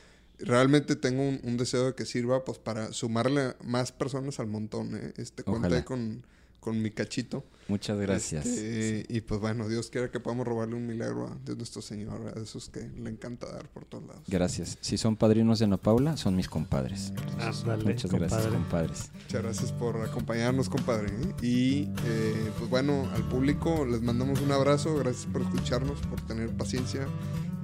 realmente 0.42 0.96
tengo 0.96 1.22
un, 1.22 1.56
deseo 1.56 1.86
de 1.86 1.94
que 1.94 2.04
sirva 2.04 2.44
pues 2.44 2.58
para 2.58 2.92
sumarle 2.92 3.54
más 3.64 3.92
personas 3.92 4.40
al 4.40 4.46
montón. 4.46 4.96
¿eh? 4.96 5.12
Este, 5.16 5.44
conté 5.44 5.84
con, 5.84 6.26
con 6.62 6.80
mi 6.80 6.92
cachito. 6.92 7.44
Muchas 7.66 7.98
gracias. 7.98 8.46
Este, 8.46 9.04
y 9.12 9.20
pues 9.20 9.40
bueno, 9.40 9.68
Dios 9.68 9.90
quiera 9.90 10.10
que 10.10 10.20
podamos 10.20 10.46
robarle 10.46 10.76
un 10.76 10.86
milagro 10.86 11.26
a 11.26 11.36
Dios 11.44 11.56
nuestro 11.56 11.82
Señor, 11.82 12.32
a 12.36 12.40
esos 12.40 12.68
que 12.68 12.80
le 12.80 13.10
encanta 13.10 13.50
dar 13.50 13.68
por 13.68 13.84
todos 13.84 14.04
lados. 14.06 14.22
Gracias. 14.28 14.78
Si 14.80 14.96
son 14.96 15.16
padrinos 15.16 15.58
de 15.58 15.64
Ana 15.64 15.76
Paula, 15.76 16.16
son 16.16 16.36
mis 16.36 16.48
compadres. 16.48 17.12
Muchas 17.34 17.64
gracias, 18.10 18.46
compadres. 18.46 19.10
Muchas 19.12 19.42
gracias 19.42 19.72
por 19.72 19.96
acompañarnos, 20.02 20.68
compadre. 20.68 21.08
¿eh? 21.08 21.34
Y 21.42 21.88
eh, 22.06 22.50
pues 22.58 22.70
bueno, 22.70 23.10
al 23.12 23.28
público 23.28 23.84
les 23.84 24.00
mandamos 24.00 24.40
un 24.40 24.52
abrazo. 24.52 24.96
Gracias 24.96 25.26
por 25.26 25.42
escucharnos, 25.42 25.98
por 26.02 26.20
tener 26.20 26.50
paciencia. 26.50 27.08